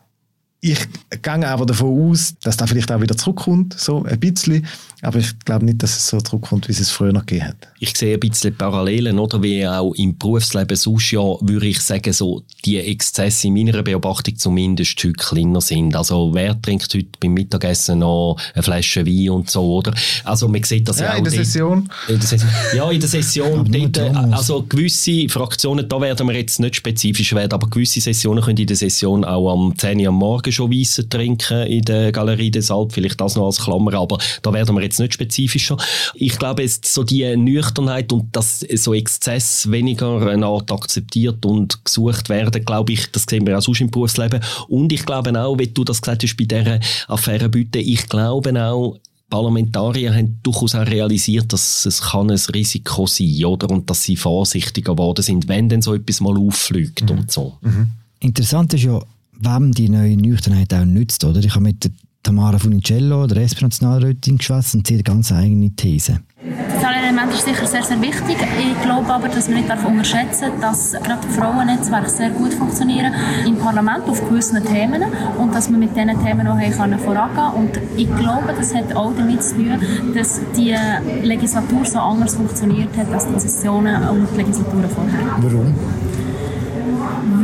ich 0.65 0.79
gehe 1.21 1.47
aber 1.47 1.67
davon 1.67 2.09
aus, 2.09 2.35
dass 2.41 2.57
das 2.57 2.69
vielleicht 2.69 2.91
auch 2.91 2.99
wieder 2.99 3.15
zurückkommt, 3.15 3.75
so 3.79 4.03
ein 4.03 4.19
bisschen. 4.19 4.65
Aber 5.01 5.19
ich 5.19 5.37
glaube 5.39 5.65
nicht, 5.65 5.83
dass 5.83 5.95
es 5.95 6.07
so 6.07 6.19
zurückkommt, 6.21 6.67
wie 6.67 6.71
es 6.71 6.89
früher 6.89 7.13
noch 7.13 7.25
gegeben 7.25 7.49
hat. 7.49 7.67
Ich 7.79 7.95
sehe 7.97 8.15
ein 8.15 8.19
bisschen 8.19 8.55
Parallelen, 8.55 9.19
oder? 9.19 9.41
Wie 9.43 9.67
auch 9.67 9.93
im 9.93 10.17
Berufsleben 10.17 10.75
sonst 10.75 11.11
ja, 11.11 11.21
würde 11.21 11.67
ich 11.67 11.79
sagen, 11.79 12.13
so 12.13 12.43
die 12.63 12.77
Exzesse 12.77 13.47
in 13.47 13.53
meiner 13.53 13.83
Beobachtung 13.83 14.37
zumindest 14.37 14.97
heute 15.03 15.13
kleiner 15.13 15.61
sind. 15.61 15.95
Also 15.95 16.33
wer 16.33 16.59
trinkt 16.61 16.93
heute 16.93 17.07
beim 17.19 17.33
Mittagessen 17.33 17.99
noch 17.99 18.37
eine 18.53 18.63
Flasche 18.63 19.05
Wein 19.05 19.29
und 19.29 19.49
so, 19.49 19.75
oder? 19.75 19.93
Also 20.23 20.47
man 20.47 20.63
sieht 20.63 20.87
das 20.87 20.99
ja, 20.99 21.05
ja 21.05 21.13
auch. 21.13 21.17
In 21.17 21.23
der 21.23 21.33
Session. 21.33 21.89
In 22.07 22.19
der 22.19 22.27
Session. 22.27 22.49
Ja, 22.75 22.91
in 22.91 22.99
der 22.99 23.09
Session. 23.09 23.71
dort, 23.91 24.15
also 24.33 24.63
gewisse 24.63 25.27
Fraktionen, 25.29 25.87
da 25.87 25.99
werden 26.01 26.27
wir 26.27 26.35
jetzt 26.35 26.59
nicht 26.59 26.75
spezifisch 26.75 27.33
werden, 27.33 27.53
aber 27.53 27.69
gewisse 27.69 28.01
Sessionen 28.01 28.43
können 28.43 28.57
in 28.57 28.67
der 28.67 28.75
Session 28.75 29.23
auch 29.23 29.51
am 29.51 29.77
10 29.77 29.99
Uhr 29.99 30.07
am 30.07 30.15
Morgen 30.15 30.51
schon 30.51 30.71
Weisse 30.71 31.07
trinken 31.07 31.67
in 31.67 31.83
der 31.83 32.11
Galerie 32.11 32.51
des 32.51 32.71
Alp. 32.71 32.93
Vielleicht 32.93 33.19
das 33.19 33.35
noch 33.35 33.45
als 33.45 33.63
Klammer, 33.63 33.93
aber 33.93 34.17
da 34.41 34.53
werden 34.53 34.75
wir 34.75 34.83
jetzt 34.83 34.94
nicht 34.99 35.13
spezifischer. 35.13 35.77
Ich 36.13 36.37
glaube, 36.37 36.63
es 36.63 36.79
so 36.83 37.03
die 37.03 37.35
Nüchternheit 37.35 38.11
und 38.11 38.35
dass 38.35 38.59
so 38.59 38.93
Exzess 38.93 39.69
weniger 39.71 40.27
eine 40.27 40.45
Art 40.45 40.71
akzeptiert 40.71 41.45
und 41.45 41.83
gesucht 41.83 42.29
werden, 42.29 42.63
glaube 42.65 42.93
ich, 42.93 43.11
das 43.11 43.25
sehen 43.29 43.45
wir 43.45 43.57
auch 43.57 43.61
sonst 43.61 43.81
im 43.81 43.91
Berufsleben. 43.91 44.41
Und 44.67 44.91
ich 44.91 45.05
glaube 45.05 45.39
auch, 45.39 45.57
wie 45.59 45.67
du 45.67 45.83
das 45.83 46.01
gesagt 46.01 46.23
hast 46.23 46.35
bei 46.37 46.45
dieser 46.45 46.79
Affäre 47.07 47.49
Bütte, 47.49 47.79
ich 47.79 48.07
glaube 48.07 48.61
auch, 48.61 48.97
Parlamentarier 49.29 50.13
haben 50.13 50.39
durchaus 50.43 50.75
auch 50.75 50.85
realisiert, 50.85 51.51
dass 51.51 51.85
es 51.85 52.01
kann 52.01 52.29
ein 52.29 52.39
Risiko 52.53 53.07
sein 53.07 53.43
oder? 53.45 53.69
und 53.69 53.89
dass 53.89 54.03
sie 54.03 54.15
vorsichtiger 54.15 54.93
geworden 54.93 55.23
sind, 55.23 55.47
wenn 55.47 55.67
denn 55.67 55.81
so 55.81 55.95
etwas 55.95 56.21
mal 56.21 56.37
auffliegt 56.37 57.09
mhm. 57.09 57.17
und 57.17 57.31
so. 57.31 57.57
Mhm. 57.61 57.91
Interessant 58.19 58.73
ist 58.75 58.83
ja, 58.83 59.01
wem 59.39 59.73
die 59.73 59.89
neue 59.89 60.15
Nüchternheit 60.15 60.73
auch 60.73 60.85
nützt. 60.85 61.23
Oder? 61.23 61.39
Ich 61.39 61.51
habe 61.51 61.61
mit 61.61 61.83
der 61.83 61.91
Tamara 62.25 62.57
Funicello, 62.57 63.27
der 63.27 63.43
SP-Nationalrätin, 63.45 64.39
geschwätzt 64.39 64.73
und 64.73 64.87
sie 64.87 64.97
hat 64.97 65.05
ganz 65.05 65.31
eigene 65.31 65.69
These. 65.75 66.21
Das 66.41 66.83
Element 66.83 67.31
ist 67.31 67.45
sicher 67.45 67.67
sehr, 67.67 67.83
sehr 67.83 68.01
wichtig. 68.01 68.35
Ich 68.57 68.81
glaube 68.81 69.13
aber, 69.13 69.27
dass 69.27 69.47
wir 69.47 69.55
nicht 69.55 69.69
unterschätzen 69.69 70.49
dass 70.59 70.93
gerade 70.93 71.27
Frauennetzwerke 71.27 72.09
sehr 72.09 72.31
gut 72.31 72.51
funktionieren 72.55 73.13
im 73.45 73.57
Parlament 73.57 74.05
auf 74.07 74.27
gewissen 74.27 74.63
Themen 74.65 75.03
und 75.37 75.53
dass 75.53 75.69
wir 75.69 75.77
mit 75.77 75.95
diesen 75.95 76.25
Themen 76.25 76.47
auch 76.47 76.57
vorangehen 76.99 77.35
können. 77.35 77.53
Und 77.57 77.79
ich 77.95 78.07
glaube, 78.15 78.55
das 78.57 78.73
hat 78.73 78.95
auch 78.95 79.13
damit 79.15 79.43
zu 79.43 79.55
tun, 79.55 79.79
dass 80.15 80.41
die 80.57 80.75
Legislatur 81.21 81.85
so 81.85 81.99
anders 81.99 82.33
funktioniert 82.33 82.97
hat 82.97 83.13
als 83.13 83.27
die 83.27 83.39
Sessionen 83.39 84.01
und 84.09 84.27
die 84.33 84.37
Legislaturen 84.37 84.89
vorher. 84.89 85.19
Warum? 85.41 85.75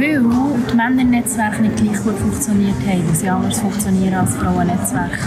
Weil 0.01 0.65
die 0.71 0.75
Männernetzwerke 0.75 1.61
nicht 1.61 1.77
gleich 1.77 2.03
gut 2.03 2.17
funktioniert 2.17 2.75
haben, 2.87 3.07
weil 3.07 3.15
sie 3.15 3.29
anders 3.29 3.59
funktionieren 3.59 4.13
als 4.15 4.35
Frauennetzwerke. 4.35 5.19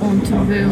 Und 0.00 0.30
weil 0.48 0.68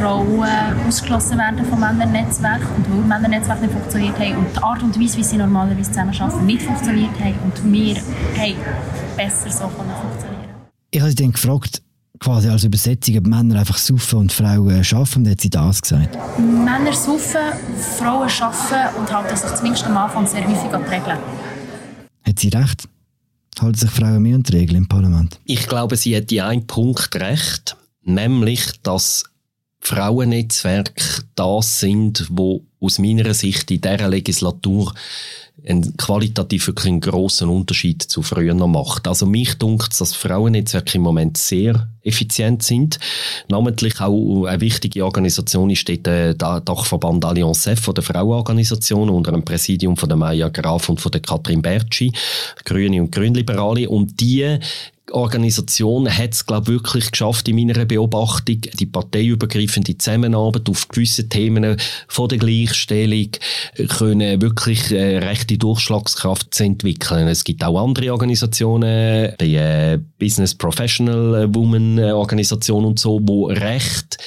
Frauen 0.00 0.44
ausgeschlossen 0.86 1.38
werden 1.38 1.64
von 1.64 1.80
Männernetzwerken 1.80 2.68
und 2.76 2.90
weil 2.90 3.08
Männernetzwerke 3.08 3.62
nicht 3.62 3.72
funktioniert 3.72 4.18
haben 4.18 4.36
und 4.36 4.56
die 4.56 4.62
Art 4.62 4.82
und 4.82 5.00
Weise, 5.00 5.18
wie 5.18 5.24
sie 5.24 5.36
normalerweise 5.36 5.90
zusammenarbeiten, 5.90 6.46
nicht 6.46 6.62
funktioniert 6.62 7.18
haben 7.18 7.34
und 7.44 7.72
wir 7.72 7.96
haben 7.96 8.56
besser 9.16 9.50
so 9.50 9.68
funktionieren 9.68 10.50
Ich 10.90 11.00
habe 11.00 11.10
sie 11.10 11.16
dann 11.16 11.32
gefragt, 11.32 11.82
quasi 12.20 12.48
als 12.48 12.62
Übersetzung, 12.62 13.18
ob 13.18 13.26
Männer 13.26 13.58
einfach 13.58 13.78
saufen 13.78 14.20
und 14.20 14.32
Frauen 14.32 14.68
arbeiten. 14.68 15.18
Und 15.18 15.28
hat 15.28 15.40
sie 15.40 15.50
das 15.50 15.82
gesagt? 15.82 16.16
Männer 16.38 16.92
saufen, 16.92 17.40
Frauen 17.98 18.28
arbeiten 18.40 18.96
und 18.96 19.12
halten 19.12 19.36
sich 19.36 19.54
zumindest 19.54 19.86
am 19.86 19.96
Anfang 19.96 20.26
sehr 20.26 20.46
häufig 20.46 20.72
an 20.72 20.82
die 20.84 20.94
Regeln. 20.94 21.18
Hat 22.32 22.38
sie 22.38 22.48
recht? 22.48 22.88
Halten 23.60 23.78
sich 23.78 23.90
Frauen 23.90 24.22
mehr 24.22 24.36
an 24.36 24.42
die 24.42 24.56
Regeln 24.56 24.78
im 24.78 24.88
Parlament? 24.88 25.38
Ich 25.44 25.66
glaube, 25.66 25.98
sie 25.98 26.16
hat 26.16 26.30
die 26.30 26.40
einen 26.40 26.66
Punkt 26.66 27.14
recht, 27.16 27.76
nämlich, 28.04 28.80
dass 28.82 29.24
Frauennetzwerke 29.80 31.24
das 31.34 31.80
sind, 31.80 32.26
wo 32.30 32.64
aus 32.80 32.98
meiner 32.98 33.34
Sicht 33.34 33.70
in 33.70 33.82
dieser 33.82 34.08
Legislatur 34.08 34.94
einen 35.66 35.96
qualitativ 35.96 36.66
wirklich 36.66 36.88
einen 36.88 37.00
grossen 37.00 37.48
Unterschied 37.48 38.02
zu 38.02 38.22
früher 38.22 38.54
noch 38.54 38.66
macht. 38.66 39.06
Also 39.06 39.26
mich 39.26 39.54
dunkt 39.54 40.00
dass 40.00 40.14
Frauennetzwerke 40.14 40.96
im 40.96 41.02
Moment 41.02 41.36
sehr 41.36 41.88
effizient 42.02 42.62
sind. 42.62 42.98
Namentlich 43.48 44.00
auch 44.00 44.46
eine 44.46 44.60
wichtige 44.60 45.04
Organisation 45.04 45.70
ist 45.70 45.88
dort 45.88 46.06
der 46.06 46.34
Dachverband 46.34 47.24
Allianz 47.24 47.66
F 47.66 47.80
von 47.80 47.94
der 47.94 48.02
Frauenorganisation 48.02 49.08
unter 49.08 49.30
dem 49.30 49.44
Präsidium 49.44 49.96
von 49.96 50.08
der 50.08 50.18
Maya 50.18 50.48
Graf 50.48 50.88
und 50.88 51.00
von 51.00 51.12
der 51.12 51.20
Katrin 51.20 51.62
Bertschi, 51.62 52.12
Grüne 52.64 53.00
und 53.00 53.12
Grünliberale. 53.12 53.88
Und 53.88 54.20
die 54.20 54.58
Organisation 55.12 56.08
hat 56.08 56.32
es, 56.32 56.46
glaube 56.46 56.68
wirklich 56.68 57.10
geschafft, 57.10 57.48
in 57.48 57.56
meiner 57.56 57.84
Beobachtung, 57.84 58.60
die 58.60 58.86
parteiübergreifende 58.86 59.98
Zusammenarbeit 59.98 60.68
auf 60.68 60.88
gewisse 60.88 61.28
Themen 61.28 61.76
von 62.08 62.28
der 62.28 62.38
Gleichstellung 62.38 63.28
können 63.88 64.40
wirklich 64.40 64.90
äh, 64.92 65.18
rechte 65.42 65.58
Durchschlagskraft 65.58 66.54
zu 66.54 66.62
entwickeln. 66.62 67.26
Es 67.26 67.42
gibt 67.42 67.64
auch 67.64 67.84
andere 67.84 68.12
Organisationen, 68.12 69.34
die 69.40 69.56
äh, 69.56 69.98
Business 70.18 70.54
Professional 70.54 71.52
Women 71.52 71.98
Organisation 71.98 72.84
und 72.84 73.00
so, 73.00 73.18
wo 73.22 73.46
recht 73.46 74.18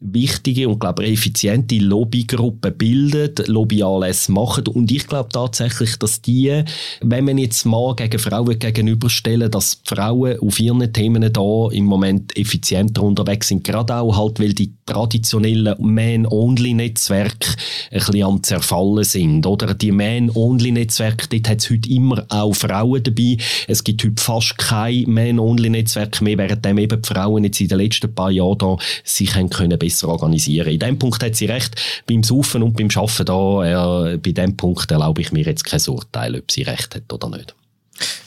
wichtige 0.00 0.68
und 0.68 0.80
glaube 0.80 1.06
effiziente 1.06 1.78
Lobbygruppen 1.78 2.76
bildet, 2.76 3.48
Lobbyanlässe 3.48 4.32
machen 4.32 4.66
und 4.68 4.90
ich 4.90 5.06
glaube 5.06 5.30
tatsächlich, 5.32 5.96
dass 5.98 6.20
die, 6.20 6.62
wenn 7.00 7.24
man 7.24 7.38
jetzt 7.38 7.64
Mann 7.64 7.96
gegen 7.96 8.18
Frauen 8.18 8.58
gegenüberstellen, 8.58 9.50
dass 9.50 9.80
Frauen 9.84 10.38
auf 10.40 10.60
ihren 10.60 10.92
Themen 10.92 11.32
da 11.32 11.68
im 11.70 11.84
Moment 11.84 12.36
effizienter 12.36 13.02
unterwegs 13.02 13.48
sind, 13.48 13.64
gerade 13.64 13.96
auch 13.96 14.16
halt, 14.16 14.40
weil 14.40 14.52
die 14.52 14.74
traditionellen 14.86 15.74
Man-Only-Netzwerke 15.78 17.48
ein 17.90 17.98
bisschen 17.98 18.22
am 18.24 18.42
zerfallen 18.42 19.04
sind, 19.04 19.46
oder? 19.46 19.74
Die 19.74 19.92
Man-Only-Netzwerke, 19.92 21.28
dort 21.28 21.48
hat 21.48 21.60
es 21.60 21.70
heute 21.70 21.88
immer 21.88 22.26
auch 22.28 22.54
Frauen 22.54 23.02
dabei. 23.02 23.38
Es 23.66 23.82
gibt 23.82 24.04
heute 24.04 24.22
fast 24.22 24.58
kein 24.58 25.04
Man-Only-Netzwerk 25.08 26.20
mehr, 26.20 26.38
während 26.38 26.66
eben 26.66 27.02
die 27.02 27.08
Frauen 27.08 27.44
jetzt 27.44 27.60
in 27.60 27.68
den 27.68 27.78
letzten 27.78 28.14
paar 28.14 28.30
Jahren 28.30 28.58
da 28.58 28.76
sich 29.04 29.34
haben 29.34 29.48
können 29.48 29.78
besser 29.84 30.08
organisieren. 30.08 30.68
In 30.68 30.78
dem 30.78 30.98
Punkt 30.98 31.22
hat 31.22 31.36
sie 31.36 31.46
recht. 31.46 31.80
Beim 32.06 32.22
Saufen 32.22 32.62
und 32.62 32.76
beim 32.76 32.90
Schaffen 32.90 33.26
da, 33.26 34.12
äh, 34.12 34.16
bei 34.16 34.32
dem 34.32 34.56
Punkt 34.56 34.90
erlaube 34.90 35.20
ich 35.20 35.32
mir 35.32 35.44
jetzt 35.44 35.64
kein 35.64 35.80
Urteil, 35.86 36.36
ob 36.36 36.50
sie 36.50 36.62
recht 36.62 36.94
hat 36.94 37.12
oder 37.12 37.28
nicht. 37.28 37.54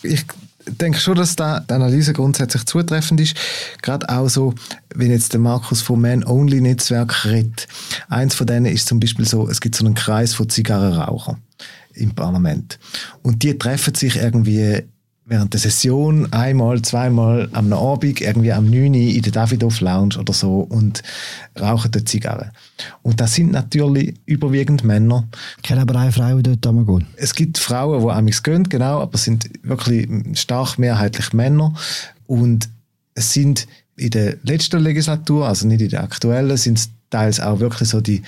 Ich 0.04 0.24
denke 0.68 1.00
schon, 1.00 1.16
dass 1.16 1.36
da 1.36 1.62
die 1.62 1.74
Analyse 1.74 2.14
grundsätzlich 2.14 2.66
zutreffend 2.66 3.20
ist. 3.22 3.36
Gerade 3.82 4.10
auch 4.10 4.30
so, 4.30 4.54
wenn 4.94 5.12
jetzt 5.12 5.34
der 5.34 5.40
Markus 5.40 5.82
vom 5.82 6.02
Man-Only-Netzwerk 6.02 7.26
redet. 7.26 7.68
Eins 8.10 8.36
von 8.36 8.48
denen 8.48 8.66
ist 8.66 8.88
zum 8.88 9.00
Beispiel 9.00 9.26
so, 9.26 9.48
es 9.50 9.62
gibt 9.62 9.76
so 9.76 9.86
einen 9.86 9.96
Kreis 9.96 10.34
von 10.34 10.50
Zigarrenrauchern 10.50 11.42
im 11.94 12.14
Parlament. 12.14 12.80
Und 13.24 13.44
die 13.44 13.58
treffen 13.58 13.96
sich 13.96 14.18
irgendwie 14.18 14.84
während 15.28 15.54
der 15.54 15.60
Session 15.60 16.32
einmal, 16.32 16.82
zweimal 16.82 17.50
am 17.52 17.72
Abend, 17.74 18.22
irgendwie 18.22 18.54
am 18.54 18.66
9 18.66 18.92
Uhr 18.92 18.96
in 18.96 19.22
der 19.22 19.32
Davidoff 19.34 19.82
Lounge 19.82 20.18
oder 20.18 20.32
so 20.32 20.62
und 20.62 21.04
rauchen 21.60 21.92
dort 21.92 22.08
Zigarren. 22.08 22.52
Und 23.02 23.20
das 23.20 23.36
sind 23.36 23.52
natürlich 23.52 24.16
überwiegend 24.26 24.86
Männer. 24.86 25.28
Ich 25.58 25.64
kenne 25.64 25.82
aber 25.82 26.02
auch 26.02 26.12
Frauen 26.12 26.44
dort 26.44 26.62
gehen. 26.62 27.08
Es 27.18 27.36
gibt 27.36 27.58
Frauen, 27.58 28.02
die 28.02 28.10
amigs 28.10 28.42
gehen, 28.42 28.64
genau, 28.70 29.02
aber 29.02 29.16
es 29.16 29.26
sind 29.26 29.50
wirklich 29.64 30.08
stark 30.40 30.80
mehrheitlich 30.80 31.34
Männer. 31.34 31.74
Und 32.26 32.70
es 33.14 33.34
sind 33.34 33.68
in 33.98 34.12
der 34.12 34.38
letzten 34.44 34.80
Legislatur, 34.80 35.48
also 35.48 35.68
nicht 35.68 35.82
in 35.82 35.90
der 35.90 36.04
aktuellen, 36.04 36.56
sind 36.56 36.80
es 36.80 36.90
teils 37.10 37.40
auch 37.42 37.60
wirklich 37.60 37.90
so 37.90 38.00
die 38.00 38.22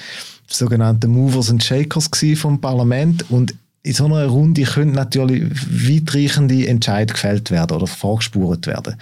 sogenannten 0.47 1.11
Movers 1.11 1.49
and 1.49 1.63
Shakers 1.63 2.09
vom 2.35 2.59
Parlament 2.59 3.29
und 3.29 3.55
in 3.81 3.93
so 3.93 4.05
einer 4.05 4.25
Runde 4.25 4.63
können 4.63 4.91
natürlich 4.91 5.43
weitreichende 5.51 6.67
Entscheidungen 6.67 7.13
gefällt 7.13 7.51
werden 7.51 7.77
oder 7.77 7.87
vorgespurt 7.87 8.67
werden. 8.67 8.95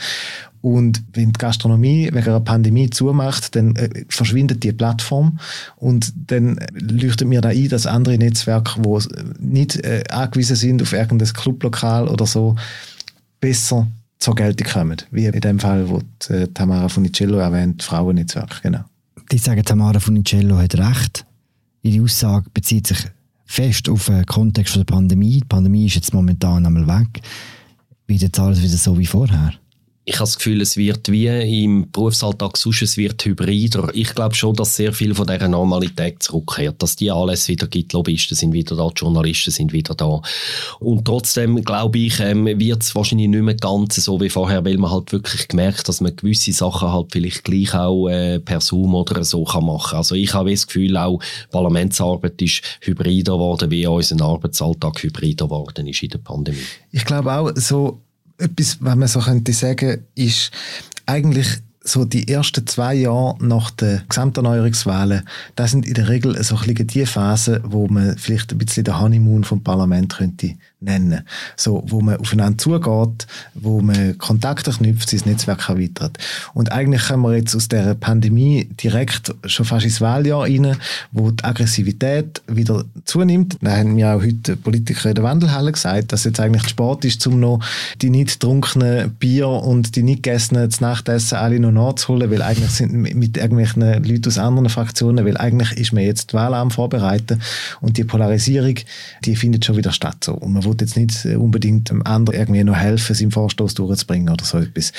Und 0.62 1.04
wenn 1.14 1.32
die 1.32 1.40
Gastronomie 1.40 2.10
wegen 2.12 2.28
einer 2.28 2.40
Pandemie 2.40 2.90
zumacht, 2.90 3.56
dann 3.56 3.76
äh, 3.76 4.06
verschwindet 4.10 4.64
die 4.64 4.72
Plattform 4.72 5.40
und 5.78 6.14
dann 6.28 6.60
leuchtet 6.74 7.28
mir 7.28 7.42
da 7.42 7.50
ein, 7.50 7.70
dass 7.70 7.86
andere 7.86 8.18
Netzwerke, 8.18 8.82
die 8.82 9.00
nicht 9.40 9.78
äh, 9.78 10.04
angewiesen 10.10 10.56
sind 10.56 10.82
auf 10.82 10.94
irgendein 10.94 11.32
Clublokal 11.32 12.08
oder 12.08 12.26
so, 12.26 12.56
besser 13.40 13.88
zur 14.20 14.36
Geltung 14.36 14.68
kommen. 14.68 14.98
Wie 15.12 15.26
in 15.26 15.42
dem 15.42 15.60
Fall, 15.60 15.90
wo 15.90 16.02
die, 16.28 16.34
äh, 16.34 16.48
Tamara 16.48 16.90
Funicello 16.90 17.38
erwähnt, 17.38 17.84
Frauennetzwerk, 17.84 18.62
genau. 18.64 18.84
Die 19.32 19.38
sagen, 19.38 19.64
Tamara 19.64 20.00
Funicello 20.00 20.58
hat 20.58 20.76
recht. 20.76 21.26
Ihre 21.84 22.04
Aussage 22.04 22.50
bezieht 22.54 22.88
sich 22.88 23.06
fest 23.48 23.90
auf 23.90 24.06
den 24.06 24.26
Kontext 24.26 24.76
der 24.76 24.84
Pandemie. 24.84 25.40
Die 25.40 25.48
Pandemie 25.48 25.88
ist 25.88 25.96
jetzt 25.96 26.14
momentan 26.14 26.66
einmal 26.66 26.88
weg. 26.88 27.22
Wird 28.06 28.22
jetzt 28.22 28.40
alles 28.40 28.62
wieder 28.62 28.78
so 28.78 28.98
wie 28.98 29.06
vorher? 29.06 29.54
Ich 30.10 30.16
habe 30.16 30.24
das 30.24 30.38
Gefühl, 30.38 30.62
es 30.62 30.78
wird 30.78 31.12
wie 31.12 31.28
im 31.64 31.92
Berufsalltag 31.92 32.56
sonst, 32.56 32.82
es 32.82 32.96
wird 32.96 33.26
hybrider. 33.26 33.90
Ich 33.94 34.16
glaube 34.16 34.36
schon, 34.36 34.56
dass 34.56 34.78
sehr 34.78 34.94
viel 34.94 35.14
von 35.14 35.28
dieser 35.28 35.50
Normalität 35.50 36.24
zurückkehrt, 36.24 36.82
dass 36.82 36.96
die 36.96 37.12
alles 37.12 37.50
wieder 37.50 37.68
gibt, 37.68 37.92
Lobbyisten 37.92 38.38
sind 38.38 38.54
wieder 38.54 38.78
da, 38.78 38.88
die 38.88 39.02
Journalisten 39.02 39.52
sind 39.52 39.74
wieder 39.74 39.96
da. 39.96 40.22
Und 40.80 41.04
trotzdem, 41.04 41.62
glaube 41.62 41.98
ich, 42.00 42.22
ähm, 42.22 42.46
wird 42.46 42.84
es 42.84 42.96
wahrscheinlich 42.96 43.28
nicht 43.28 43.42
mehr 43.42 43.56
ganz 43.56 43.96
so 43.96 44.22
wie 44.22 44.30
vorher, 44.30 44.64
weil 44.64 44.78
man 44.78 44.92
halt 44.92 45.12
wirklich 45.12 45.50
gemerkt, 45.50 45.90
dass 45.90 46.00
man 46.00 46.16
gewisse 46.16 46.54
Sachen 46.54 46.90
halt 46.90 47.12
vielleicht 47.12 47.44
gleich 47.44 47.74
auch 47.74 48.08
äh, 48.08 48.40
per 48.40 48.62
Zoom 48.62 48.96
oder 48.96 49.26
so 49.26 49.44
kann 49.44 49.66
machen. 49.66 49.98
Also 49.98 50.16
ich 50.16 50.34
habe 50.34 50.52
das 50.52 50.68
Gefühl, 50.68 50.96
auch 50.96 51.20
Parlamentsarbeit 51.52 52.42
ist 52.42 52.62
hybrider 52.80 53.34
geworden, 53.34 53.70
wie 53.72 53.86
unser 53.86 54.24
Arbeitsalltag 54.24 55.04
hybrider 55.04 55.48
geworden 55.48 55.86
ist 55.86 56.02
in 56.02 56.10
der 56.12 56.20
Pandemie. 56.20 56.60
Ich 56.94 57.04
glaube 57.04 57.34
auch, 57.34 57.52
so 57.56 58.00
etwas, 58.38 58.78
was 58.82 58.96
man 58.96 59.08
so 59.08 59.20
könnte 59.20 59.54
sagen, 59.54 60.04
ist 60.16 60.52
eigentlich 61.06 61.48
so 61.88 62.06
die 62.06 62.28
ersten 62.28 62.68
zwei 62.68 62.96
Jahre 62.96 63.38
nach 63.40 63.72
den 63.72 64.02
Gesamterneuerungswahlen, 64.10 65.24
das 65.56 65.72
sind 65.72 65.86
in 65.86 65.94
der 65.94 66.10
Regel 66.10 66.42
so 66.44 66.56
ein 66.56 66.62
bisschen 66.68 66.88
die 66.88 67.06
Phasen, 67.06 67.62
wo 67.64 67.88
man 67.88 68.18
vielleicht 68.18 68.52
ein 68.52 68.58
bisschen 68.58 68.84
der 68.84 69.00
Honeymoon 69.00 69.44
vom 69.44 69.64
Parlament 69.64 70.16
könnte 70.18 70.56
nennen. 70.80 71.22
So, 71.56 71.84
wo 71.88 72.02
man 72.02 72.18
aufeinander 72.18 72.58
zugeht, 72.58 73.28
wo 73.56 73.82
man 73.82 74.18
Kontakte 74.18 74.72
knüpft, 74.72 75.10
sein 75.10 75.22
Netzwerk 75.26 75.70
erweitert. 75.70 76.18
Und 76.54 76.72
eigentlich 76.72 77.04
können 77.08 77.24
wir 77.24 77.36
jetzt 77.36 77.56
aus 77.56 77.68
der 77.68 77.96
Pandemie 77.96 78.66
direkt 78.82 79.34
schon 79.46 79.66
fast 79.66 79.86
ins 79.86 80.02
Wahljahr 80.02 80.44
rein, 80.44 80.78
wo 81.12 81.32
die 81.32 81.44
Aggressivität 81.44 82.42
wieder 82.48 82.86
zunimmt. 83.06 83.58
Da 83.62 83.78
haben 83.78 83.96
mir 83.96 84.14
auch 84.14 84.22
heute 84.22 84.56
Politiker 84.56 85.10
in 85.10 85.16
der 85.16 85.24
Wandelhalle 85.24 85.72
gesagt, 85.72 86.12
dass 86.14 86.26
jetzt 86.26 86.40
eigentlich 86.40 86.68
Sport 86.68 87.06
ist, 87.06 87.26
um 87.26 87.40
noch 87.40 87.60
die 88.02 88.12
nicht 88.12 88.40
getrunkenen 88.40 89.12
Bier 89.12 89.48
und 89.48 89.96
die 89.96 90.04
nicht 90.04 90.24
gegessenen 90.24 90.70
Nachtessen 90.80 91.38
alle 91.38 91.60
noch 91.60 91.72
nachzuholen, 91.72 92.30
weil 92.30 92.42
eigentlich 92.42 92.70
sind 92.70 92.94
mit 92.94 93.38
irgendwelchen 93.38 93.82
Leuten 93.82 94.28
aus 94.28 94.38
anderen 94.38 94.70
Fraktionen, 94.70 95.26
weil 95.26 95.38
eigentlich 95.38 95.72
ist 95.72 95.94
man 95.94 96.04
jetzt 96.04 96.32
die 96.32 96.36
Wahl 96.36 96.54
am 96.54 96.70
Vorbereiten 96.70 97.42
und 97.82 97.98
die 97.98 98.04
Polarisierung, 98.04 98.76
die 99.26 99.36
findet 99.36 99.66
schon 99.66 99.78
wieder 99.78 99.92
statt. 99.92 100.24
So. 100.24 100.34
Und 100.34 100.54
man 100.54 100.67
will 100.68 100.76
jetzt 100.80 100.98
nicht 100.98 101.26
unbedingt 101.26 101.90
dem 101.90 102.06
anderen 102.06 102.40
irgendwie 102.40 102.64
noch 102.64 102.76
helfen, 102.76 103.16
seinen 103.16 103.32
Vorstoß 103.32 103.74
durchzubringen 103.74 104.30
oder 104.30 104.46
so 104.46 104.60
etwas. 104.60 104.92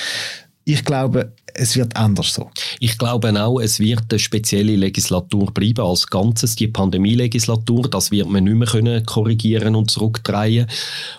Ich 0.64 0.84
glaube, 0.84 1.32
es 1.54 1.76
wird 1.76 1.96
anders 1.96 2.34
so. 2.34 2.50
Ich 2.80 2.98
glaube 2.98 3.28
auch, 3.40 3.60
es 3.60 3.80
wird 3.80 4.04
eine 4.10 4.18
spezielle 4.18 4.76
Legislatur 4.76 5.52
bleiben 5.52 5.84
als 5.84 6.06
Ganzes. 6.06 6.56
Die 6.56 6.68
Pandemie-Legislatur, 6.68 7.88
das 7.88 8.10
wird 8.10 8.28
man 8.28 8.44
nicht 8.44 8.56
mehr 8.56 8.68
können 8.68 9.04
korrigieren 9.06 9.74
und 9.74 9.90
zurückdrehen. 9.90 10.66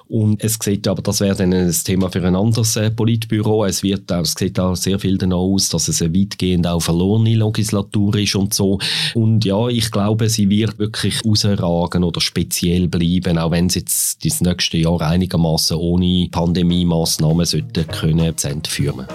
Und 0.07 0.43
es 0.43 0.57
sieht 0.61 0.87
aber, 0.87 1.01
das 1.01 1.21
wäre 1.21 1.35
dann 1.35 1.53
ein 1.53 1.71
Thema 1.83 2.09
für 2.09 2.25
ein 2.25 2.35
anderes 2.35 2.75
äh, 2.75 2.89
Politbüro. 2.91 3.65
Es 3.65 3.83
wird 3.83 4.09
es 4.11 4.33
sieht 4.33 4.59
auch 4.59 4.75
sehr 4.75 4.99
viel 4.99 5.17
danach 5.17 5.37
aus, 5.37 5.69
dass 5.69 5.87
es 5.87 6.01
eine 6.01 6.15
weitgehend 6.15 6.67
auch 6.67 6.79
verlorene 6.79 7.35
Legislatur 7.35 8.15
ist 8.15 8.35
und 8.35 8.53
so. 8.53 8.79
Und 9.13 9.45
ja, 9.45 9.67
ich 9.67 9.91
glaube, 9.91 10.29
sie 10.29 10.49
wird 10.49 10.79
wirklich 10.79 11.23
rausragen 11.25 12.03
oder 12.03 12.21
speziell 12.21 12.87
bleiben, 12.87 13.37
auch 13.37 13.51
wenn 13.51 13.67
es 13.67 13.75
jetzt 13.75 14.25
das 14.25 14.41
nächste 14.41 14.77
Jahr 14.77 15.01
einigermaßen 15.01 15.77
ohne 15.77 16.27
Pandemie-Massnahmen 16.31 17.45
können 17.91 18.37
zu 18.37 18.49
Ende 18.49 18.69
führen. 18.69 19.05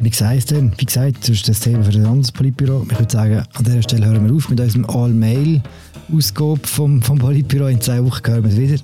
Wie 0.00 0.10
gesagt, 0.10 0.52
wie 0.52 0.84
gesagt, 0.84 1.16
das 1.22 1.30
ist 1.30 1.48
das 1.48 1.60
Thema 1.60 1.84
für 1.84 1.92
ein 1.92 2.04
anderes 2.04 2.32
Politbüro. 2.32 2.86
Ich 2.90 2.98
würde 2.98 3.12
sagen, 3.12 3.42
an 3.54 3.64
dieser 3.64 3.82
Stelle 3.82 4.06
hören 4.06 4.26
wir 4.26 4.34
auf 4.34 4.48
mit 4.48 4.60
unserem 4.60 4.84
All-Mail-Ausgabe 4.86 6.60
vom, 6.64 7.00
vom 7.02 7.18
Politbüro. 7.18 7.66
In 7.68 7.80
zwei 7.80 8.04
Wochen 8.04 8.26
hören 8.26 8.44
wir 8.44 8.50
es 8.50 8.56
wieder. 8.56 8.82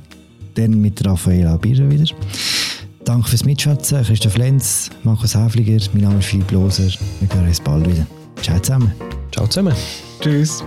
Dann 0.55 0.81
mit 0.81 1.05
Raffaella 1.05 1.57
Birrer 1.57 1.91
wieder. 1.91 2.05
Danke 3.05 3.29
fürs 3.29 3.45
Mitschätzen. 3.45 4.03
Christoph 4.05 4.37
Lenz, 4.37 4.91
Markus 5.03 5.35
Häfliger, 5.35 5.85
mein 5.93 6.05
Name 6.05 6.19
ist 6.19 6.27
Philipp 6.27 6.51
Loser. 6.51 6.89
Wir 7.21 7.29
hören 7.35 7.49
uns 7.49 7.61
bald 7.61 7.89
wieder. 7.89 8.07
Ciao 8.43 8.59
zusammen. 8.61 8.93
Ciao 9.33 9.47
zusammen. 9.47 9.75
Tschüss. 10.21 10.63